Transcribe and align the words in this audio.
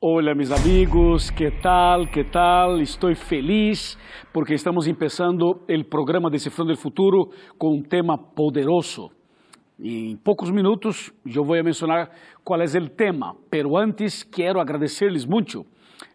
Olá, 0.00 0.32
meus 0.32 0.52
amigos, 0.52 1.28
que 1.28 1.50
tal? 1.50 2.06
Que 2.06 2.22
tal? 2.22 2.80
Estou 2.80 3.12
feliz 3.16 3.98
porque 4.32 4.54
estamos 4.54 4.86
começando 4.86 5.60
o 5.68 5.84
programa 5.90 6.30
Decifrando 6.30 6.72
o 6.72 6.76
Futuro 6.76 7.30
com 7.58 7.74
um 7.74 7.82
tema 7.82 8.16
poderoso. 8.16 9.10
Em 9.76 10.16
poucos 10.18 10.52
minutos 10.52 11.12
eu 11.26 11.42
vou 11.42 11.60
mencionar 11.64 12.12
qual 12.44 12.60
é 12.60 12.64
o 12.64 12.88
tema, 12.88 13.34
pero 13.50 13.76
antes 13.76 14.22
quero 14.22 14.60
agradecer-lhes 14.60 15.26
muito. 15.26 15.66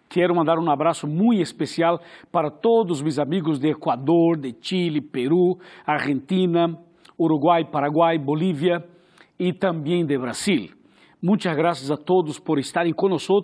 Quero 0.08 0.34
mandar 0.34 0.58
um 0.58 0.72
abraço 0.72 1.06
muito 1.06 1.42
especial 1.42 2.00
para 2.32 2.50
todos 2.50 3.02
meus 3.02 3.20
amigos 3.20 3.60
de 3.60 3.72
Equador, 3.72 4.38
de 4.38 4.56
Chile, 4.62 5.02
Peru, 5.02 5.60
Argentina, 5.86 6.74
Uruguai, 7.20 7.66
Paraguai, 7.70 8.18
Bolívia 8.18 8.82
e 9.38 9.52
também 9.52 10.06
de 10.06 10.18
Brasil. 10.18 10.83
Muitas 11.26 11.56
graças 11.56 11.90
a 11.90 11.96
todos 11.96 12.38
por 12.38 12.60
estarem 12.60 12.92
conosco 12.92 13.40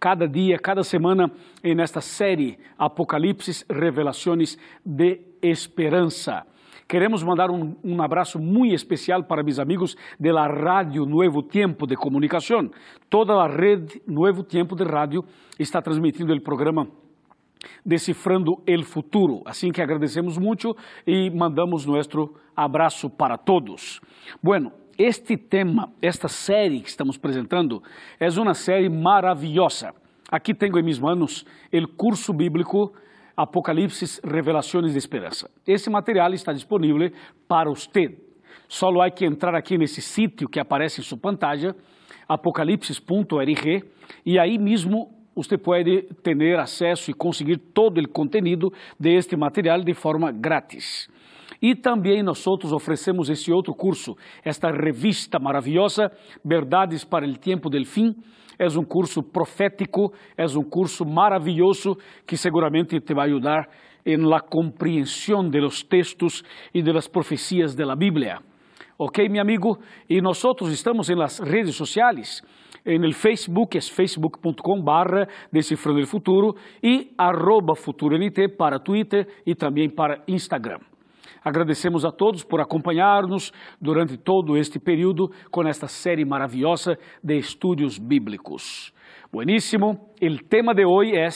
cada 0.00 0.26
dia, 0.26 0.58
cada 0.58 0.82
semana 0.82 1.30
nesta 1.62 2.00
série 2.00 2.58
Apocalipse, 2.76 3.64
Revelações 3.70 4.58
de 4.84 5.20
Esperança. 5.40 6.44
Queremos 6.88 7.22
mandar 7.22 7.48
um, 7.48 7.76
um, 7.84 8.02
abraço 8.02 8.40
muito 8.40 8.74
especial 8.74 9.22
para 9.22 9.44
meus 9.44 9.60
amigos 9.60 9.94
da 10.18 10.44
Rádio 10.44 11.06
Nuevo 11.06 11.40
Tempo 11.40 11.86
de 11.86 11.94
Comunicação. 11.94 12.68
Toda 13.08 13.34
a 13.34 13.46
rede 13.46 14.02
Nuevo 14.08 14.42
Tempo 14.42 14.74
de 14.74 14.82
Rádio 14.82 15.22
está 15.56 15.80
transmitindo 15.80 16.34
o 16.34 16.42
programa 16.42 16.88
Decifrando 17.86 18.56
el 18.66 18.82
Futuro. 18.82 19.40
Assim 19.46 19.70
que 19.70 19.80
agradecemos 19.80 20.36
muito 20.36 20.74
e 21.06 21.30
mandamos 21.30 21.86
nosso 21.86 22.34
abraço 22.56 23.08
para 23.08 23.38
todos. 23.38 24.00
Bueno, 24.42 24.72
este 25.00 25.34
tema, 25.34 25.90
esta 26.02 26.28
série 26.28 26.80
que 26.80 26.90
estamos 26.90 27.16
apresentando, 27.16 27.82
é 28.18 28.28
uma 28.38 28.52
série 28.52 28.90
maravilhosa. 28.90 29.94
Aqui 30.30 30.52
tenho 30.52 30.78
em 30.78 30.82
minhas 30.82 30.98
mãos 30.98 31.46
o 31.72 31.88
curso 31.88 32.34
bíblico 32.34 32.92
Apocalipse, 33.34 34.20
Revelações 34.22 34.92
de 34.92 34.98
Esperança. 34.98 35.50
Esse 35.66 35.88
material 35.88 36.34
está 36.34 36.52
disponível 36.52 37.10
para 37.48 37.70
você. 37.70 38.14
Só 38.68 38.90
há 39.00 39.10
que 39.10 39.24
entrar 39.24 39.54
aqui 39.54 39.78
nesse 39.78 40.02
sítio 40.02 40.46
que 40.50 40.60
aparece 40.60 41.00
em 41.00 41.04
sua 41.04 41.16
pantalla, 41.16 41.74
apocalipsis.org, 42.28 43.82
e 44.26 44.38
aí 44.38 44.58
mesmo 44.58 45.10
você 45.34 45.56
pode 45.56 46.02
ter 46.22 46.58
acesso 46.58 47.10
e 47.10 47.14
conseguir 47.14 47.56
todo 47.56 47.98
o 47.98 48.08
conteúdo 48.08 48.70
deste 48.98 49.34
material 49.34 49.80
de 49.82 49.94
forma 49.94 50.30
grátis. 50.30 51.08
E 51.60 51.74
também 51.74 52.22
nós 52.22 52.46
outros 52.46 52.72
oferecemos 52.72 53.28
esse 53.28 53.52
outro 53.52 53.74
curso, 53.74 54.16
esta 54.44 54.70
revista 54.70 55.38
maravilhosa, 55.38 56.10
Verdades 56.44 57.04
para 57.04 57.26
o 57.26 57.36
Tempo 57.36 57.68
del 57.68 57.84
Fim. 57.84 58.14
É 58.58 58.66
um 58.78 58.84
curso 58.84 59.22
profético, 59.22 60.12
é 60.36 60.44
um 60.46 60.62
curso 60.62 61.04
maravilhoso 61.04 61.96
que 62.26 62.36
seguramente 62.36 63.00
te 63.00 63.14
vai 63.14 63.28
ajudar 63.28 63.68
em 64.04 64.18
la 64.18 64.40
compreensão 64.40 65.48
de 65.48 65.60
los 65.60 65.82
textos 65.82 66.42
e 66.74 66.82
de 66.82 66.92
las 66.92 67.08
profecias 67.08 67.74
de 67.74 67.84
la 67.84 67.96
Bíblia. 67.96 68.38
Ok, 68.98 69.28
meu 69.30 69.40
amigo? 69.40 69.78
E 70.08 70.20
nós 70.20 70.42
estamos 70.70 71.08
em 71.08 71.16
las 71.16 71.40
redes 71.40 71.74
sociais. 71.74 72.42
En 72.84 73.04
el 73.04 73.14
Facebook 73.14 73.76
es 73.76 73.90
facebook.com 73.90 74.82
barra 74.82 75.26
Decifrando 75.50 76.00
el 76.00 76.06
Futuro 76.06 76.54
e 76.82 77.12
arroba 77.16 77.74
FuturoNT 77.74 78.56
para 78.56 78.78
Twitter 78.78 79.26
e 79.46 79.54
também 79.54 79.88
para 79.88 80.22
Instagram. 80.28 80.89
Agradecemos 81.42 82.04
a 82.04 82.10
todos 82.10 82.44
por 82.44 82.60
acompanhar-nos 82.60 83.52
durante 83.80 84.16
todo 84.16 84.56
este 84.56 84.78
período 84.78 85.30
com 85.50 85.66
esta 85.66 85.88
série 85.88 86.24
maravilhosa 86.24 86.98
de 87.22 87.38
estudos 87.38 87.98
bíblicos. 87.98 88.92
Bueníssimo. 89.32 90.10
O 90.20 90.48
tema 90.48 90.74
de 90.74 90.84
hoje 90.84 91.16
é 91.16 91.28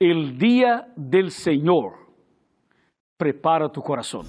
El 0.00 0.36
Dia 0.36 0.86
del 0.96 1.30
Senhor. 1.30 1.92
Prepara 3.16 3.68
tu 3.68 3.80
coração. 3.80 4.22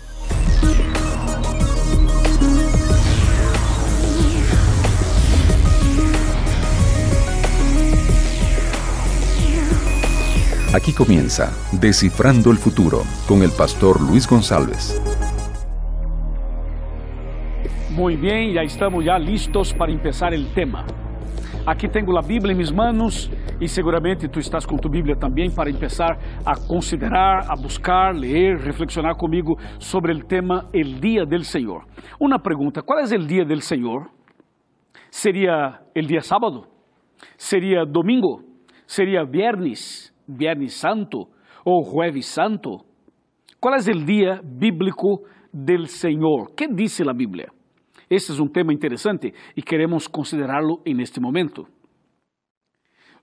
Aquí 10.76 10.92
comienza 10.92 11.54
Descifrando 11.72 12.52
el 12.52 12.58
Futuro 12.58 13.04
con 13.30 13.42
el 13.44 13.52
pastor 13.52 14.02
Luis 14.02 14.28
González. 14.28 15.02
Muy 17.92 18.18
bien, 18.18 18.54
ya 18.54 18.62
estamos 18.62 19.06
ya 19.06 19.18
listos 19.18 19.74
para 19.74 19.94
empezar 19.94 20.34
el 20.34 20.54
tema. 20.54 20.86
Aqui 21.66 21.88
tenho 21.88 22.18
a 22.18 22.22
Bíblia 22.22 22.52
em 22.52 22.58
minhas 22.58 22.74
mãos 22.74 23.32
e 23.62 23.70
seguramente 23.70 24.28
tu 24.28 24.40
estás 24.40 24.66
com 24.66 24.76
tu 24.76 24.90
Bíblia 24.90 25.16
também 25.16 25.50
para 25.50 25.72
começar 25.72 26.20
a 26.46 26.56
considerar, 26.68 27.50
a 27.50 27.56
buscar, 27.56 28.14
ler, 28.14 28.58
reflexionar 28.58 29.16
comigo 29.16 29.56
sobre 29.80 30.12
o 30.12 30.26
tema 30.26 30.68
El 30.74 31.00
Dia 31.00 31.26
del 31.26 31.46
Senhor. 31.46 31.86
Uma 32.20 32.38
pergunta: 32.38 32.82
qual 32.82 33.00
é 33.00 33.04
o 33.04 33.26
Dia 33.26 33.46
del 33.46 33.62
Senhor? 33.62 34.10
Seria 35.10 35.80
o 35.96 36.02
dia 36.02 36.20
sábado? 36.20 36.68
Seria 37.38 37.86
domingo? 37.86 38.44
Seria 38.86 39.24
viernes? 39.24 40.14
Viernes 40.28 40.74
Santo 40.74 41.28
ou 41.64 41.84
Jueves 41.84 42.28
Santo? 42.28 42.86
Qual 43.60 43.74
é 43.74 43.78
o 43.78 44.06
dia 44.06 44.42
bíblico 44.44 45.26
del 45.54 45.88
Senhor? 45.88 46.54
Que 46.56 46.68
diz 46.68 47.02
a 47.02 47.14
Bíblia? 47.14 47.52
Este 48.10 48.32
é 48.32 48.44
um 48.44 48.48
tema 48.48 48.74
interessante 48.74 49.34
e 49.58 49.62
queremos 49.62 50.08
considerá-lo 50.08 50.82
em 50.86 51.02
este 51.02 51.20
momento. 51.20 51.68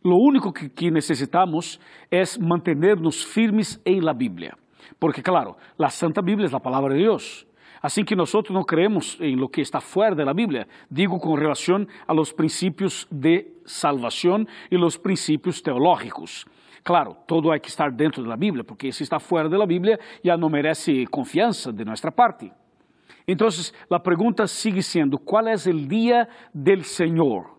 Lo 0.04 0.16
único 0.16 0.52
que, 0.52 0.68
que 0.68 0.90
necessitamos 0.90 1.78
é 2.10 2.22
manter-nos 2.40 3.22
firmes 3.22 3.80
em 3.86 4.00
la 4.00 4.12
Bíblia. 4.12 4.52
Porque, 4.98 5.22
claro, 5.22 5.56
la 5.78 5.90
Santa 5.90 6.20
Bíblia 6.20 6.48
é 6.52 6.56
a 6.56 6.60
palavra 6.60 6.94
de 6.94 7.02
Deus. 7.02 7.46
Assim 7.80 8.04
que 8.04 8.16
nós 8.16 8.32
não 8.50 8.64
creemos 8.64 9.19
em 9.20 9.36
lo 9.36 9.48
que 9.48 9.60
está 9.60 9.80
fora 9.80 10.14
da 10.14 10.32
Bíblia, 10.34 10.66
digo 10.90 11.19
com 11.19 11.34
relação 11.34 11.84
a 12.06 12.12
los 12.12 12.32
princípios 12.32 13.06
de 13.10 13.46
salvação 13.64 14.44
e 14.70 14.76
los 14.76 14.96
princípios 14.96 15.60
teológicos. 15.60 16.44
Claro, 16.82 17.16
todo 17.26 17.53
hay 17.53 17.60
que 17.60 17.69
estar 17.69 17.93
dentro 17.93 18.22
de 18.22 18.28
la 18.28 18.37
Biblia, 18.37 18.65
porque 18.66 18.91
si 18.91 19.04
está 19.04 19.20
fuera 19.20 19.48
de 19.48 19.56
la 19.56 19.66
Biblia 19.66 19.98
ya 20.22 20.37
no 20.37 20.48
merece 20.48 21.06
confianza 21.06 21.70
de 21.70 21.84
nuestra 21.84 22.10
parte. 22.10 22.53
Entonces, 23.26 23.72
la 23.88 24.03
pregunta 24.03 24.47
sigue 24.47 24.82
siendo, 24.82 25.19
¿cuál 25.19 25.48
es 25.48 25.66
el 25.66 25.87
día 25.87 26.28
del 26.53 26.82
Señor? 26.82 27.53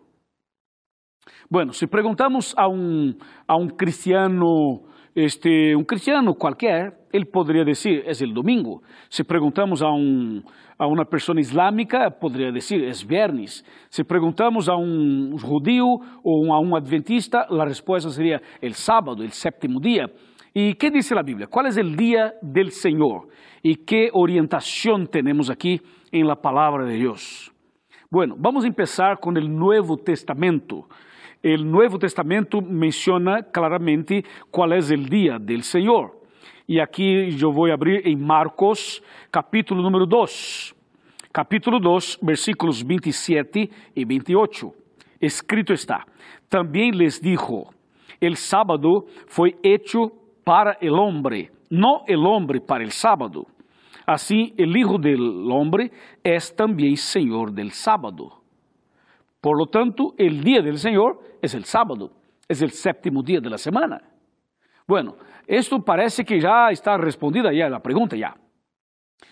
Bueno, 1.48 1.72
si 1.72 1.86
preguntamos 1.86 2.54
a 2.56 2.68
un, 2.68 3.16
a 3.46 3.56
un 3.56 3.70
cristiano, 3.70 4.82
este, 5.14 5.76
un 5.76 5.84
cristiano 5.84 6.34
cualquier, 6.34 7.06
ele 7.12 7.26
poderia 7.26 7.64
dizer 7.64 8.04
é 8.06 8.24
o 8.24 8.32
domingo. 8.32 8.82
Se 9.08 9.22
perguntamos 9.22 9.82
a, 9.82 9.90
um, 9.92 10.42
a 10.76 10.86
uma 10.86 11.04
pessoa 11.04 11.38
islâmica, 11.38 12.10
poderia 12.10 12.50
dizer 12.50 12.82
é 12.82 12.92
viernes. 13.06 13.64
Se 13.88 14.02
perguntamos 14.02 14.68
a 14.68 14.76
um 14.76 15.38
judío 15.38 16.00
ou 16.24 16.52
a 16.52 16.60
um 16.60 16.74
adventista, 16.74 17.46
a 17.48 17.64
resposta 17.64 18.10
seria 18.10 18.42
o 18.62 18.74
sábado, 18.74 19.22
o 19.22 19.30
sétimo 19.30 19.80
dia. 19.80 20.10
E 20.54 20.74
que 20.74 20.90
diz 20.90 21.10
a 21.12 21.22
Bíblia? 21.22 21.46
Qual 21.46 21.66
é 21.66 21.68
o 21.68 21.96
dia 21.96 22.32
del 22.42 22.70
Senhor? 22.70 23.28
E 23.62 23.76
que 23.76 24.10
orientação 24.12 25.06
temos 25.06 25.50
aqui 25.50 25.80
em 26.12 26.24
la 26.24 26.36
palavra 26.36 26.86
de 26.86 26.98
Deus? 26.98 27.52
Bueno, 28.10 28.36
vamos 28.38 28.64
começar 28.64 29.16
com 29.18 29.30
o 29.30 29.32
Novo 29.32 29.96
Testamento. 29.96 30.84
O 31.44 31.58
Novo 31.62 31.98
Testamento 31.98 32.62
menciona 32.62 33.42
claramente 33.42 34.24
qual 34.50 34.72
é 34.72 34.78
o 34.78 34.96
dia 34.96 35.38
del 35.38 35.62
Senhor. 35.62 36.16
E 36.66 36.80
aqui 36.80 37.36
eu 37.38 37.52
vou 37.52 37.70
abrir 37.70 38.06
em 38.06 38.16
Marcos, 38.16 39.02
capítulo 39.30 39.82
número 39.82 40.06
2. 40.06 40.74
Capítulo 41.30 41.78
2, 41.78 42.20
versículos 42.22 42.80
27 42.80 43.70
e 43.94 44.04
28. 44.06 44.72
Escrito 45.20 45.74
está: 45.74 46.06
Também 46.48 46.90
les 46.92 47.20
dijo: 47.20 47.66
El 48.18 48.36
sábado 48.36 49.04
foi 49.26 49.54
hecho 49.62 50.12
para 50.42 50.78
el 50.80 50.94
hombre, 50.94 51.50
no 51.70 52.04
el 52.08 52.24
hombre 52.24 52.58
para 52.60 52.82
el 52.82 52.90
sábado. 52.90 53.46
Assim, 54.06 54.54
el 54.56 54.74
Hijo 54.76 54.98
del 54.98 55.50
Hombre 55.50 55.90
es 56.22 56.50
também 56.50 56.94
Senhor 56.94 57.50
del 57.50 57.70
sábado. 57.70 58.43
Por 59.44 59.58
lo 59.58 59.66
tanto, 59.66 60.14
el 60.16 60.42
día 60.42 60.62
del 60.62 60.78
Señor 60.78 61.18
es 61.42 61.54
el 61.54 61.64
sábado, 61.64 62.12
es 62.48 62.62
el 62.62 62.70
séptimo 62.70 63.22
día 63.22 63.40
de 63.42 63.50
la 63.50 63.58
semana. 63.58 64.00
Bueno, 64.88 65.16
esto 65.46 65.80
parece 65.84 66.24
que 66.24 66.40
já 66.40 66.70
está 66.70 66.96
respondida 66.96 67.52
ya 67.52 67.68
la 67.68 67.80
pregunta 67.80 68.16
ya. 68.16 68.34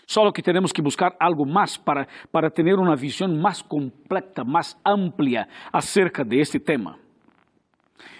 Solo 0.05 0.31
que 0.31 0.43
tenemos 0.43 0.71
que 0.71 0.83
buscar 0.83 1.15
algo 1.19 1.45
más 1.45 1.79
para, 1.79 2.07
para 2.29 2.51
tener 2.51 2.75
una 2.75 2.93
visión 2.95 3.41
más 3.41 3.63
completa, 3.63 4.43
más 4.43 4.79
amplia 4.83 5.47
acerca 5.71 6.23
de 6.23 6.41
este 6.41 6.59
tema. 6.59 6.95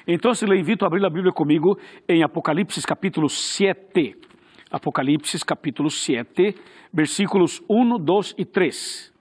Entonces 0.07 0.49
le 0.49 0.57
invito 0.57 0.85
a 0.85 0.87
abrir 0.87 1.03
la 1.03 1.09
Biblia 1.09 1.31
conmigo 1.31 1.77
en 2.07 2.23
Apocalipsis 2.23 2.87
capítulo 2.87 3.29
7. 3.29 4.15
Apocalipsis 4.71 5.45
capítulo 5.45 5.91
7, 5.91 6.55
versículos 6.91 7.61
1, 7.67 7.97
2 7.99 8.35
y 8.39 8.45
3. 8.45 9.12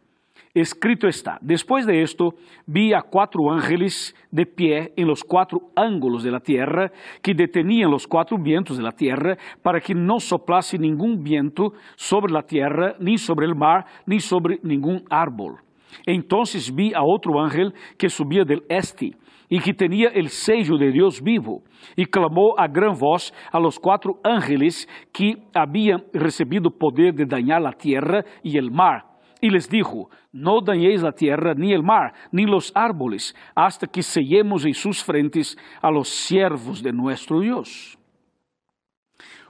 Escrito 0.54 1.08
está, 1.08 1.38
después 1.40 1.86
de 1.86 2.02
esto 2.02 2.34
vi 2.66 2.92
a 2.92 3.00
cuatro 3.00 3.50
ángeles 3.50 4.14
de 4.30 4.44
pie 4.44 4.92
en 4.98 5.06
los 5.06 5.24
cuatro 5.24 5.70
ángulos 5.74 6.24
de 6.24 6.30
la 6.30 6.40
tierra, 6.40 6.92
que 7.22 7.32
detenían 7.32 7.90
los 7.90 8.06
cuatro 8.06 8.36
vientos 8.36 8.76
de 8.76 8.82
la 8.82 8.92
tierra, 8.92 9.38
para 9.62 9.80
que 9.80 9.94
no 9.94 10.20
soplase 10.20 10.76
ningún 10.76 11.22
viento 11.22 11.72
sobre 11.96 12.34
la 12.34 12.42
tierra, 12.42 12.96
ni 13.00 13.16
sobre 13.16 13.46
el 13.46 13.54
mar, 13.54 13.86
ni 14.04 14.20
sobre 14.20 14.58
ningún 14.62 15.04
árbol. 15.08 15.56
Entonces 16.04 16.70
vi 16.74 16.92
a 16.92 17.02
otro 17.02 17.40
ángel 17.40 17.72
que 17.96 18.10
subía 18.10 18.44
del 18.44 18.62
este, 18.68 19.12
y 19.48 19.58
que 19.58 19.72
tenía 19.72 20.08
el 20.08 20.28
sello 20.28 20.76
de 20.76 20.92
Dios 20.92 21.22
vivo, 21.22 21.62
y 21.96 22.04
clamó 22.04 22.58
a 22.58 22.68
gran 22.68 22.98
voz 22.98 23.32
a 23.50 23.58
los 23.58 23.78
cuatro 23.78 24.20
ángeles 24.22 24.86
que 25.14 25.34
habían 25.54 26.04
recibido 26.12 26.70
poder 26.70 27.14
de 27.14 27.24
dañar 27.24 27.62
la 27.62 27.72
tierra 27.72 28.22
y 28.42 28.58
el 28.58 28.70
mar 28.70 29.11
y 29.42 29.50
les 29.50 29.68
dijo, 29.68 30.08
no 30.32 30.60
dañéis 30.60 31.02
la 31.02 31.10
tierra, 31.10 31.52
ni 31.52 31.72
el 31.72 31.82
mar, 31.82 32.14
ni 32.30 32.46
los 32.46 32.70
árboles, 32.76 33.34
hasta 33.56 33.88
que 33.88 34.00
sellemos 34.00 34.64
en 34.64 34.72
sus 34.72 35.02
frentes 35.02 35.58
a 35.82 35.90
los 35.90 36.08
siervos 36.08 36.80
de 36.80 36.92
nuestro 36.92 37.40
Dios. 37.40 37.98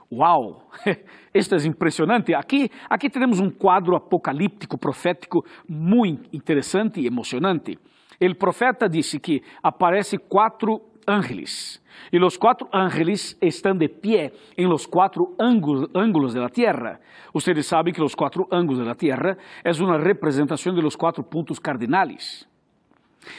¡Wow! 0.09 0.63
Esto 1.33 1.55
es 1.55 1.65
impresionante. 1.65 2.33
Aqui, 2.35 2.71
aqui 2.89 3.07
temos 3.07 3.39
um 3.39 3.51
quadro 3.51 3.95
apocalíptico, 3.95 4.79
profético, 4.79 5.45
muito 5.69 6.27
interessante 6.35 6.99
e 6.99 7.05
emocionante. 7.05 7.77
O 8.19 8.35
profeta 8.35 8.89
disse 8.89 9.19
que 9.19 9.43
aparece 9.61 10.17
quatro 10.17 10.81
ángeles. 11.07 11.81
Y 12.11 12.19
los 12.19 12.37
cuatro 12.37 12.67
ángeles 12.71 13.37
están 13.41 13.77
de 13.77 13.89
pie 13.89 14.33
en 14.55 14.69
los 14.69 14.87
cuatro 14.87 15.35
ángulos 15.39 16.33
de 16.33 16.39
la 16.39 16.49
tierra. 16.49 16.99
Ustedes 17.33 17.67
saben 17.67 17.93
que 17.93 18.01
los 18.01 18.15
cuatro 18.15 18.47
ángulos 18.51 18.79
de 18.79 18.85
la 18.85 18.95
tierra 18.95 19.37
es 19.63 19.79
una 19.79 19.97
representación 19.97 20.75
de 20.75 20.81
los 20.81 20.97
cuatro 20.97 21.23
puntos 21.23 21.59
cardinales. 21.59 22.47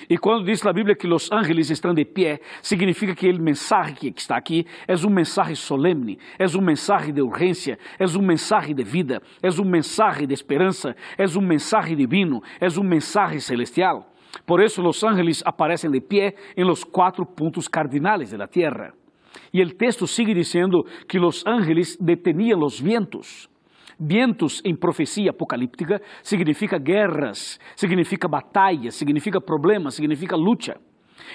E 0.09 0.19
quando 0.19 0.45
diz 0.45 0.65
a 0.65 0.73
Bíblia 0.73 0.95
que 0.95 1.07
os 1.07 1.31
ángeles 1.31 1.71
estão 1.71 1.95
de 1.95 2.05
pé, 2.05 2.41
significa 2.63 3.15
que 3.15 3.31
o 3.31 3.41
mensagem 3.41 3.95
que 3.95 4.13
está 4.17 4.37
aqui 4.37 4.67
é 4.87 4.95
um 4.95 5.11
mensagem 5.11 5.55
solene, 5.55 6.19
é 6.39 6.47
um 6.47 6.61
mensagem 6.61 7.13
de 7.13 7.21
urgência, 7.21 7.79
é 7.99 8.07
um 8.07 8.23
mensagem 8.23 8.75
de 8.75 8.83
vida, 8.83 9.23
é 9.43 9.51
um 9.51 9.65
mensagem 9.65 10.27
de 10.27 10.35
esperança, 10.35 10.97
é 11.19 11.27
um 11.27 11.43
mensagem 11.43 11.97
divino, 11.97 12.43
é 12.61 12.69
um 12.69 12.83
mensagem 12.83 13.41
celestial. 13.41 14.14
Por 14.45 14.63
eso 14.63 14.83
los 14.83 15.03
ángeles 15.05 15.43
aparecen 15.47 15.93
de 15.93 16.01
pie 16.01 16.35
en 16.57 16.67
los 16.67 16.85
cuatro 16.85 17.25
puntos 17.25 17.69
cardinales 17.69 18.31
de 18.31 18.39
la 18.39 18.47
tierra. 18.47 18.95
Y 19.53 19.61
el 19.61 19.77
texto 19.77 20.07
sigue 20.07 20.35
diciendo 20.35 20.85
que 21.09 21.19
los 21.19 21.47
ángeles 21.47 21.97
detenían 22.01 22.61
los 22.61 22.83
vientos. 22.83 23.51
Vientos 23.99 24.61
em 24.65 24.77
profecia 24.77 25.31
apocalíptica 25.31 26.01
significa 26.21 26.79
guerras, 26.79 27.61
significa 27.77 28.27
batalhas, 28.27 28.95
significa 28.95 29.39
problemas, 29.39 29.95
significa 29.95 30.37
luta. 30.37 30.75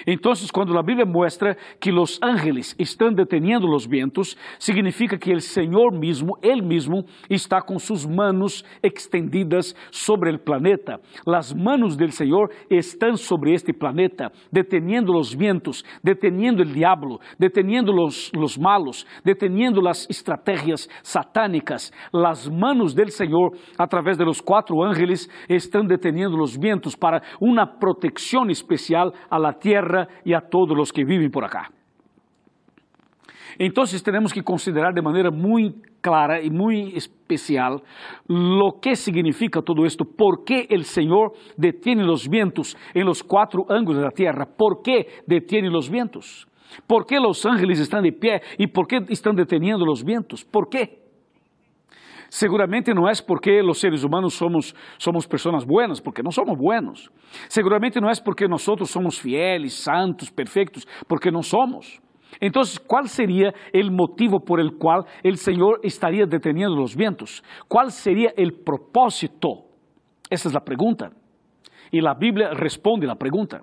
Entonces, 0.06 0.50
cuando 0.52 0.74
la 0.74 0.82
Biblia 0.82 1.04
muestra 1.04 1.56
que 1.78 1.92
los 1.92 2.18
ángeles 2.22 2.74
están 2.78 3.14
deteniendo 3.14 3.66
los 3.66 3.88
vientos, 3.88 4.36
significa 4.58 5.18
que 5.18 5.32
el 5.32 5.40
Señor 5.40 5.92
mismo, 5.92 6.38
Él 6.42 6.62
mismo, 6.62 7.04
está 7.28 7.60
con 7.62 7.78
sus 7.78 8.06
manos 8.06 8.64
extendidas 8.82 9.74
sobre 9.90 10.30
el 10.30 10.40
planeta. 10.40 11.00
Las 11.24 11.54
manos 11.54 11.96
del 11.96 12.12
Señor 12.12 12.50
están 12.68 13.16
sobre 13.16 13.54
este 13.54 13.74
planeta, 13.74 14.32
deteniendo 14.50 15.12
los 15.12 15.36
vientos, 15.36 15.84
deteniendo 16.02 16.62
el 16.62 16.72
diablo, 16.72 17.20
deteniendo 17.38 17.92
los, 17.92 18.30
los 18.34 18.58
malos, 18.58 19.06
deteniendo 19.24 19.80
las 19.80 20.08
estrategias 20.08 20.88
satánicas. 21.02 21.92
Las 22.12 22.50
manos 22.50 22.94
del 22.94 23.10
Señor, 23.10 23.52
a 23.78 23.86
través 23.86 24.18
de 24.18 24.24
los 24.24 24.42
cuatro 24.42 24.84
ángeles, 24.84 25.30
están 25.48 25.86
deteniendo 25.86 26.36
los 26.36 26.58
vientos 26.58 26.96
para 26.96 27.22
una 27.40 27.78
protección 27.78 28.50
especial 28.50 29.12
a 29.28 29.38
la 29.38 29.58
tierra 29.58 29.79
e 30.24 30.34
a 30.34 30.40
todos 30.40 30.78
os 30.78 30.92
que 30.92 31.04
vivem 31.04 31.30
por 31.30 31.44
acá. 31.44 31.70
Então, 33.58 33.84
temos 33.84 34.32
que 34.32 34.42
considerar 34.42 34.92
de 34.92 35.02
maneira 35.02 35.30
muito 35.30 35.90
clara 36.00 36.40
e 36.40 36.50
muito 36.50 36.96
especial 36.96 37.82
lo 38.28 38.72
que 38.80 38.96
significa 38.96 39.60
todo 39.60 39.84
esto, 39.84 40.04
por 40.04 40.44
que 40.44 40.66
o 40.70 40.82
Senhor 40.82 41.32
detiene 41.58 42.02
os 42.08 42.26
vientos 42.26 42.76
em 42.94 43.04
los 43.04 43.22
quatro 43.22 43.66
ângulos 43.68 44.00
da 44.00 44.10
terra, 44.10 44.46
por 44.46 44.82
que 44.82 45.06
detiene 45.26 45.68
os 45.68 45.88
vientos, 45.88 46.46
por 46.86 47.04
que 47.04 47.18
os 47.18 47.44
ángeles 47.44 47.78
estão 47.78 48.00
de 48.00 48.12
pé 48.12 48.40
e 48.58 48.66
por 48.66 48.86
que 48.86 48.96
estão 49.10 49.34
deteniendo 49.34 49.84
os 49.90 50.02
vientos, 50.02 50.42
por 50.42 50.68
quê? 50.68 50.98
Seguramente 52.30 52.94
não 52.94 53.08
é 53.08 53.12
porque 53.26 53.60
os 53.60 53.80
seres 53.80 54.04
humanos 54.04 54.34
somos, 54.34 54.72
somos 54.98 55.26
pessoas 55.26 55.64
buenas, 55.64 55.98
porque 55.98 56.22
não 56.22 56.30
somos 56.30 56.56
buenos. 56.56 57.10
Seguramente 57.48 58.00
não 58.00 58.08
é 58.08 58.12
porque 58.24 58.46
nós 58.46 58.62
somos 58.62 59.18
fieles, 59.18 59.74
santos, 59.74 60.30
perfeitos, 60.30 60.86
porque 61.08 61.30
não 61.30 61.42
somos. 61.42 62.00
Então, 62.40 62.62
qual 62.86 63.04
seria 63.06 63.52
o 63.74 63.90
motivo 63.90 64.38
por 64.40 64.60
el 64.60 64.78
qual 64.78 65.04
o 65.24 65.36
Senhor 65.36 65.80
estaria 65.82 66.24
deteniendo 66.24 66.80
os 66.80 66.94
vientos? 66.94 67.42
Qual 67.68 67.90
seria 67.90 68.32
o 68.38 68.64
propósito? 68.64 69.64
Essa 70.30 70.48
é 70.48 70.56
a 70.56 70.60
pergunta. 70.60 71.10
E 71.92 71.98
a 72.06 72.14
Bíblia 72.14 72.52
responde 72.54 73.08
a 73.10 73.16
pergunta. 73.16 73.62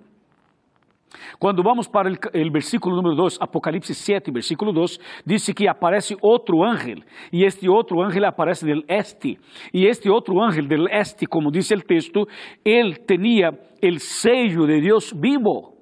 Quando 1.38 1.62
vamos 1.62 1.88
para 1.88 2.10
o 2.10 2.52
versículo 2.52 2.96
número 2.96 3.14
2, 3.16 3.38
Apocalipse 3.40 3.94
7, 3.94 4.30
versículo 4.30 4.72
2, 4.72 4.98
diz 5.24 5.52
que 5.54 5.68
aparece 5.68 6.16
outro 6.20 6.62
ángel, 6.62 7.02
e 7.32 7.44
este 7.44 7.68
outro 7.68 8.02
ángel 8.02 8.24
aparece 8.24 8.66
del 8.66 8.84
este, 8.88 9.38
e 9.72 9.86
este 9.86 10.10
outro 10.10 10.40
ángel 10.42 10.66
del 10.66 10.88
este, 10.90 11.26
como 11.26 11.50
diz 11.50 11.70
o 11.70 11.80
texto, 11.80 12.26
ele 12.64 12.94
tinha 12.94 13.50
o 13.50 13.98
sello 13.98 14.66
de 14.66 14.80
Deus 14.80 15.12
vivo. 15.12 15.77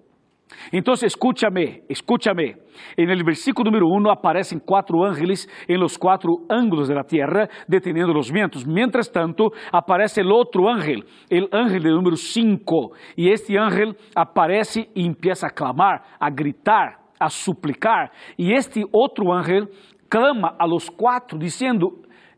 Então, 0.73 0.95
escúchame, 0.95 1.83
escúchame. 1.89 2.57
En 2.97 3.11
el 3.11 3.25
versículo 3.25 3.71
número 3.71 3.87
uno 3.89 4.11
aparecen 4.11 4.61
cuatro 4.61 5.05
ángeles 5.05 5.49
en 5.67 5.81
los 5.81 5.99
cuatro 5.99 6.31
ángulos 6.49 6.89
de 6.89 6.95
la 6.95 7.05
tierra 7.05 7.49
deteniendo 7.67 8.13
los 8.13 8.31
vientos. 8.31 8.67
Mientras 8.67 9.11
tanto, 9.11 9.51
aparece 9.73 10.21
el 10.21 10.31
otro 10.33 10.69
ángel, 10.69 11.05
el 11.31 11.49
ángel 11.53 11.83
número 11.85 12.17
cinco. 12.17 12.93
Y 13.17 13.31
este 13.31 13.59
ángel 13.59 13.97
aparece 14.15 14.89
y 14.95 15.07
empieza 15.07 15.49
a 15.49 15.51
clamar, 15.51 16.03
a 16.19 16.31
gritar, 16.31 16.99
a 17.19 17.29
suplicar. 17.29 18.11
Y 18.37 18.53
este 18.53 18.85
otro 18.93 19.33
ángel 19.33 19.69
clama 20.09 20.57
a 20.59 20.67
los 20.67 20.91
cuatro 20.91 21.39
diciendo, 21.39 21.89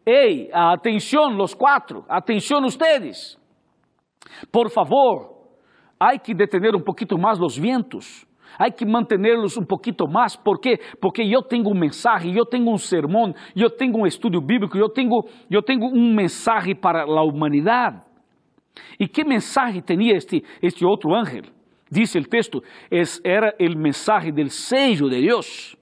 hey, 0.05 0.49
atención 0.53 1.37
los 1.37 1.55
cuatro, 1.55 2.05
atención 2.09 2.65
ustedes. 2.65 3.39
Por 4.51 4.71
favor, 4.71 5.38
hay 5.99 6.19
que 6.19 6.35
detener 6.35 6.75
un 6.75 6.83
poquito 6.83 7.17
más 7.17 7.39
los 7.39 7.59
vientos. 7.59 8.27
Hay 8.57 8.73
que 8.73 8.85
mantenerlos 8.85 9.57
un 9.57 9.67
poquito 9.67 10.07
más. 10.07 10.37
¿Por 10.37 10.61
qué? 10.61 10.81
Porque 11.01 11.29
yo 11.29 11.43
tengo 11.43 11.71
un 11.71 11.79
mensaje, 11.79 12.33
yo 12.33 12.45
tengo 12.45 12.71
un 12.71 12.79
sermón, 12.79 13.35
yo 13.55 13.71
tengo 13.71 13.99
un 13.99 14.07
estudio 14.07 14.41
bíblico, 14.41 14.77
yo 14.79 14.89
tengo, 14.89 15.27
yo 15.49 15.63
tengo 15.63 15.87
un 15.87 16.15
mensaje 16.15 16.75
para 16.75 17.07
la 17.07 17.23
humanidad. 17.23 18.05
¿Y 18.99 19.09
qué 19.09 19.25
mensaje 19.25 19.83
tenía 19.83 20.17
este, 20.17 20.43
este 20.61 20.85
otro 20.85 21.15
ángel? 21.15 21.51
Dice 21.91 22.19
el 22.19 22.29
texto, 22.29 22.63
es, 22.91 23.21
era 23.25 23.55
el 23.59 23.77
mensaje 23.77 24.33
del 24.33 24.51
sello 24.51 25.09
de 25.09 25.19
Dios. 25.19 25.77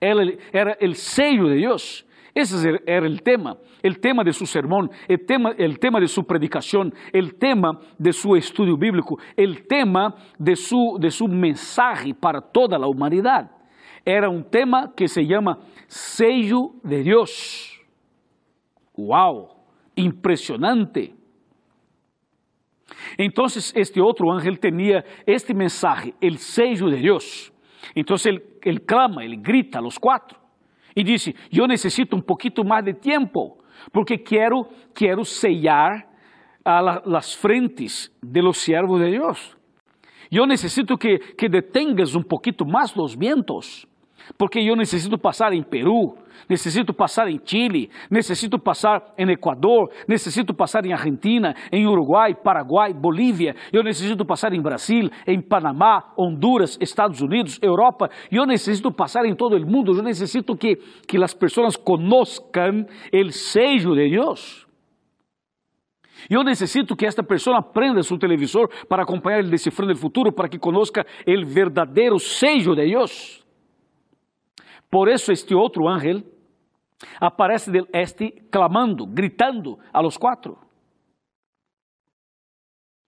Era, 0.00 0.22
era 0.52 0.76
el 0.78 0.94
sello 0.94 1.48
de 1.48 1.56
Dios. 1.56 2.05
Ese 2.36 2.82
era 2.84 3.06
el 3.06 3.22
tema, 3.22 3.56
el 3.82 3.98
tema 3.98 4.22
de 4.22 4.30
su 4.30 4.44
sermón, 4.44 4.90
el 5.08 5.24
tema, 5.24 5.54
el 5.56 5.78
tema 5.78 5.98
de 5.98 6.06
su 6.06 6.22
predicación, 6.26 6.92
el 7.10 7.36
tema 7.36 7.80
de 7.96 8.12
su 8.12 8.36
estudio 8.36 8.76
bíblico, 8.76 9.18
el 9.34 9.66
tema 9.66 10.14
de 10.38 10.54
su, 10.54 10.98
de 11.00 11.10
su 11.10 11.28
mensaje 11.28 12.12
para 12.12 12.42
toda 12.42 12.78
la 12.78 12.88
humanidad. 12.88 13.50
Era 14.04 14.28
un 14.28 14.44
tema 14.44 14.92
que 14.94 15.08
se 15.08 15.24
llama 15.24 15.60
sello 15.86 16.72
de 16.82 17.02
Dios. 17.02 17.80
¡Wow! 18.94 19.48
Impresionante. 19.94 21.14
Entonces 23.16 23.72
este 23.74 23.98
otro 23.98 24.30
ángel 24.30 24.60
tenía 24.60 25.02
este 25.24 25.54
mensaje, 25.54 26.12
el 26.20 26.36
sello 26.36 26.90
de 26.90 26.98
Dios. 26.98 27.50
Entonces 27.94 28.26
él, 28.26 28.44
él 28.60 28.82
clama, 28.82 29.24
él 29.24 29.40
grita 29.40 29.78
a 29.78 29.82
los 29.82 29.98
cuatro. 29.98 30.35
E 30.96 31.04
disse: 31.04 31.36
Eu 31.52 31.66
necessito 31.66 32.16
um 32.16 32.20
pouquinho 32.20 32.66
mais 32.66 32.84
de 32.84 32.94
tempo, 32.94 33.58
porque 33.92 34.16
quero, 34.16 34.66
quero 34.94 35.24
sellar 35.24 36.08
a 36.64 36.80
la, 36.80 37.02
las 37.04 37.34
frentes 37.34 38.10
de 38.22 38.40
los 38.40 38.56
siervos 38.56 39.00
de 39.00 39.10
Deus. 39.10 39.56
Eu 40.32 40.46
necessito 40.46 40.96
que, 40.96 41.18
que 41.18 41.48
detengas 41.48 42.16
um 42.16 42.22
pouquinho 42.22 42.66
mais 42.66 42.96
os 42.96 43.14
vientos 43.14 43.86
porque 44.36 44.58
eu 44.58 44.76
necessito 44.76 45.18
passar 45.18 45.52
em 45.52 45.62
Peru, 45.62 46.16
necessito 46.48 46.92
passar 46.92 47.28
em 47.28 47.40
Chile, 47.44 47.90
necessito 48.10 48.58
passar 48.58 49.14
em 49.16 49.30
Equador, 49.30 49.90
necessito 50.06 50.54
passar 50.54 50.84
em 50.84 50.92
Argentina, 50.92 51.54
em 51.72 51.86
Uruguai, 51.86 52.34
Paraguai, 52.34 52.92
Bolívia, 52.92 53.54
eu 53.72 53.82
necessito 53.82 54.24
passar 54.24 54.52
em 54.52 54.60
Brasil, 54.60 55.10
em 55.26 55.40
Panamá, 55.40 56.12
Honduras, 56.16 56.78
Estados 56.80 57.20
Unidos, 57.20 57.58
Europa, 57.62 58.10
eu 58.30 58.46
necessito 58.46 58.92
passar 58.92 59.24
em 59.24 59.34
todo 59.34 59.56
o 59.56 59.66
mundo, 59.66 59.96
eu 59.96 60.02
necessito 60.02 60.56
que, 60.56 60.76
que 61.06 61.22
as 61.22 61.34
pessoas 61.34 61.76
conozcan 61.76 62.86
o 63.12 63.32
sello 63.32 63.94
de 63.94 64.10
Deus. 64.10 64.66
Eu 66.30 66.42
necessito 66.42 66.96
que 66.96 67.06
esta 67.06 67.22
pessoa 67.22 67.58
aprenda 67.58 68.02
seu 68.02 68.18
televisor 68.18 68.68
para 68.88 69.02
acompanhar 69.02 69.44
o 69.44 69.50
decifrando 69.50 69.92
do 69.92 69.98
futuro, 70.00 70.32
para 70.32 70.48
que 70.48 70.58
conozca 70.58 71.06
o 71.26 71.46
verdadeiro 71.46 72.18
sello 72.18 72.74
de 72.74 72.86
Deus. 72.86 73.45
Por 74.96 75.10
isso 75.10 75.30
este 75.30 75.54
outro 75.54 75.90
ángel 75.90 76.24
aparece 77.20 77.70
del 77.70 77.86
este 77.92 78.48
clamando, 78.50 79.04
gritando 79.06 79.78
a 79.92 80.00
los 80.00 80.16
quatro. 80.16 80.56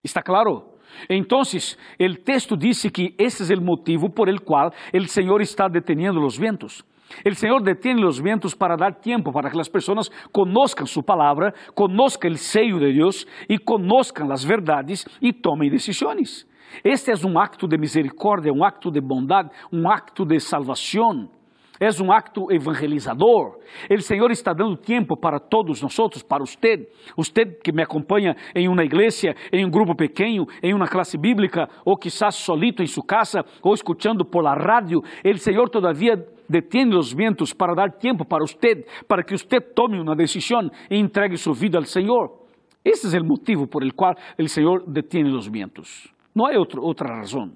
¿Está 0.04 0.20
claro? 0.22 0.74
Então, 1.08 1.40
o 1.40 2.16
texto 2.22 2.58
diz 2.58 2.82
que 2.92 3.14
esse 3.16 3.50
é 3.50 3.56
o 3.56 3.62
motivo 3.62 4.10
por 4.10 4.28
el 4.28 4.42
qual 4.42 4.70
o 4.92 5.08
Senhor 5.08 5.40
está 5.40 5.66
deteniendo 5.66 6.22
os 6.22 6.36
ventos. 6.36 6.84
O 7.26 7.34
Senhor 7.34 7.62
detiene 7.62 8.04
os 8.04 8.18
ventos 8.18 8.54
para 8.54 8.76
dar 8.76 8.96
tempo 8.96 9.32
para 9.32 9.50
que 9.50 9.58
as 9.58 9.70
pessoas 9.70 10.10
conozcan 10.30 10.84
su 10.84 11.02
palavra, 11.02 11.54
conozcan 11.74 12.32
o 12.32 12.36
sello 12.36 12.80
de 12.80 12.92
Deus 12.92 13.26
e 13.48 13.58
conozcan 13.58 14.30
as 14.30 14.44
verdades 14.44 15.06
e 15.22 15.32
tomem 15.32 15.70
decisões. 15.70 16.46
Este 16.84 17.12
é 17.12 17.26
um 17.26 17.38
acto 17.38 17.66
de 17.66 17.78
misericórdia, 17.78 18.52
um 18.52 18.62
acto 18.62 18.90
de 18.90 19.00
bondade, 19.00 19.48
um 19.72 19.90
acto 19.90 20.26
de 20.26 20.38
salvação. 20.38 21.37
É 21.80 21.88
um 22.02 22.10
acto 22.10 22.50
evangelizador. 22.52 23.58
O 23.90 24.00
Senhor 24.00 24.30
está 24.30 24.52
dando 24.52 24.76
tempo 24.76 25.16
para 25.16 25.38
todos 25.38 25.80
nós, 25.80 26.22
para 26.22 26.44
você, 26.44 26.88
você 27.16 27.46
que 27.46 27.72
me 27.72 27.82
acompanha 27.82 28.34
em 28.54 28.68
uma 28.68 28.84
igreja, 28.84 29.34
em 29.52 29.64
um 29.64 29.70
grupo 29.70 29.94
pequeno, 29.94 30.46
em 30.62 30.74
uma 30.74 30.88
classe 30.88 31.16
bíblica, 31.16 31.68
ou 31.84 31.96
quizás 31.96 32.34
solito 32.34 32.82
em 32.82 32.86
sua 32.86 33.04
casa, 33.04 33.44
ou 33.62 33.74
escutando 33.74 34.24
por 34.24 34.42
la 34.42 34.54
rádio. 34.54 35.00
O 35.24 35.38
Senhor 35.38 35.68
todavia 35.68 36.16
detém 36.48 36.88
os 36.94 37.12
ventos 37.12 37.52
para 37.52 37.74
dar 37.74 37.92
tempo 37.92 38.24
para 38.24 38.44
você, 38.44 38.84
para 39.06 39.22
que 39.22 39.36
você 39.36 39.60
tome 39.60 40.00
uma 40.00 40.16
decisão 40.16 40.70
e 40.90 40.98
entregue 40.98 41.36
sua 41.36 41.54
vida 41.54 41.78
ao 41.78 41.84
Senhor. 41.84 42.46
Esse 42.84 43.14
é 43.14 43.20
o 43.20 43.24
motivo 43.24 43.66
por 43.66 43.82
el 43.82 43.92
qual 43.92 44.14
o 44.38 44.48
Senhor 44.48 44.82
detém 44.86 45.24
os 45.24 45.46
ventos. 45.46 46.08
Não 46.34 46.46
há 46.46 46.50
outra 46.80 47.14
razão. 47.14 47.52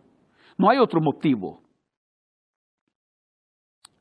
Não 0.59 0.69
há 0.69 0.79
outro 0.79 1.00
motivo. 1.00 1.62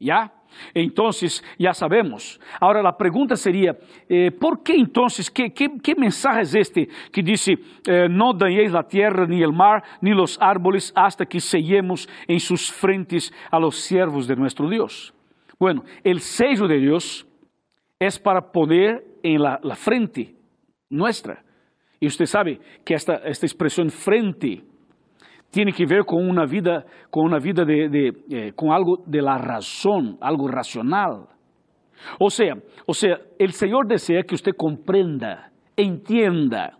¿Ya? 0.01 0.33
Entonces, 0.73 1.43
ya 1.59 1.73
sabemos. 1.73 2.39
Ahora 2.59 2.81
la 2.81 2.97
pregunta 2.97 3.35
sería, 3.35 3.77
eh, 4.09 4.31
¿por 4.31 4.63
qué 4.63 4.73
entonces, 4.73 5.29
qué, 5.29 5.53
qué, 5.53 5.69
qué, 5.81 5.93
mensaje 5.95 6.41
es 6.41 6.55
este 6.55 6.89
que 7.11 7.21
dice, 7.21 7.53
eh, 7.87 8.07
no 8.09 8.33
dañéis 8.33 8.71
la 8.71 8.83
tierra, 8.83 9.27
ni 9.27 9.43
el 9.43 9.53
mar, 9.53 9.83
ni 10.01 10.11
los 10.11 10.39
árboles, 10.41 10.91
hasta 10.95 11.25
que 11.25 11.39
sellemos 11.39 12.09
en 12.27 12.39
sus 12.39 12.71
frentes 12.71 13.31
a 13.51 13.59
los 13.59 13.75
siervos 13.75 14.27
de 14.27 14.35
nuestro 14.35 14.67
Dios? 14.67 15.13
Bueno, 15.59 15.83
el 16.03 16.19
sello 16.19 16.67
de 16.67 16.79
Dios 16.79 17.27
es 17.99 18.17
para 18.17 18.51
poner 18.51 19.05
en 19.21 19.43
la, 19.43 19.59
la 19.61 19.75
frente 19.75 20.35
nuestra. 20.89 21.43
Y 21.99 22.07
usted 22.07 22.25
sabe 22.25 22.59
que 22.83 22.95
esta, 22.95 23.17
esta 23.17 23.45
expresión 23.45 23.91
frente 23.91 24.63
tiene 25.51 25.73
que 25.73 25.85
ver 25.85 26.05
con 26.05 26.27
una 26.27 26.45
vida, 26.45 26.85
con 27.09 27.25
una 27.25 27.37
vida 27.37 27.63
de, 27.65 27.89
de 27.89 28.13
eh, 28.29 28.53
con 28.53 28.71
algo 28.71 29.03
de 29.05 29.21
la 29.21 29.37
razón, 29.37 30.17
algo 30.21 30.47
racional. 30.47 31.27
O 32.19 32.29
sea, 32.29 32.55
o 32.85 32.93
sea, 32.93 33.19
el 33.37 33.51
Señor 33.51 33.87
desea 33.87 34.23
que 34.23 34.35
usted 34.35 34.53
comprenda, 34.57 35.51
entienda 35.75 36.77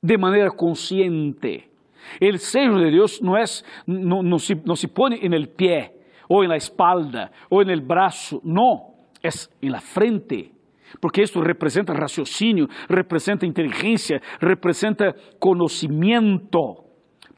de 0.00 0.18
manera 0.18 0.50
consciente. 0.50 1.70
El 2.18 2.38
sello 2.38 2.78
de 2.78 2.90
Dios 2.90 3.20
no 3.22 3.36
es, 3.36 3.64
no, 3.86 4.22
no, 4.22 4.38
se, 4.38 4.54
no 4.64 4.76
se 4.76 4.88
pone 4.88 5.18
en 5.22 5.34
el 5.34 5.48
pie, 5.48 5.92
o 6.32 6.44
en 6.44 6.48
la 6.48 6.56
espalda, 6.56 7.32
o 7.48 7.60
en 7.60 7.70
el 7.70 7.80
brazo, 7.80 8.40
no, 8.44 8.94
es 9.20 9.50
en 9.60 9.72
la 9.72 9.80
frente. 9.80 10.52
Porque 11.00 11.22
esto 11.22 11.40
representa 11.40 11.92
raciocinio, 11.92 12.68
representa 12.88 13.46
inteligencia, 13.46 14.20
representa 14.40 15.14
conocimiento. 15.38 16.84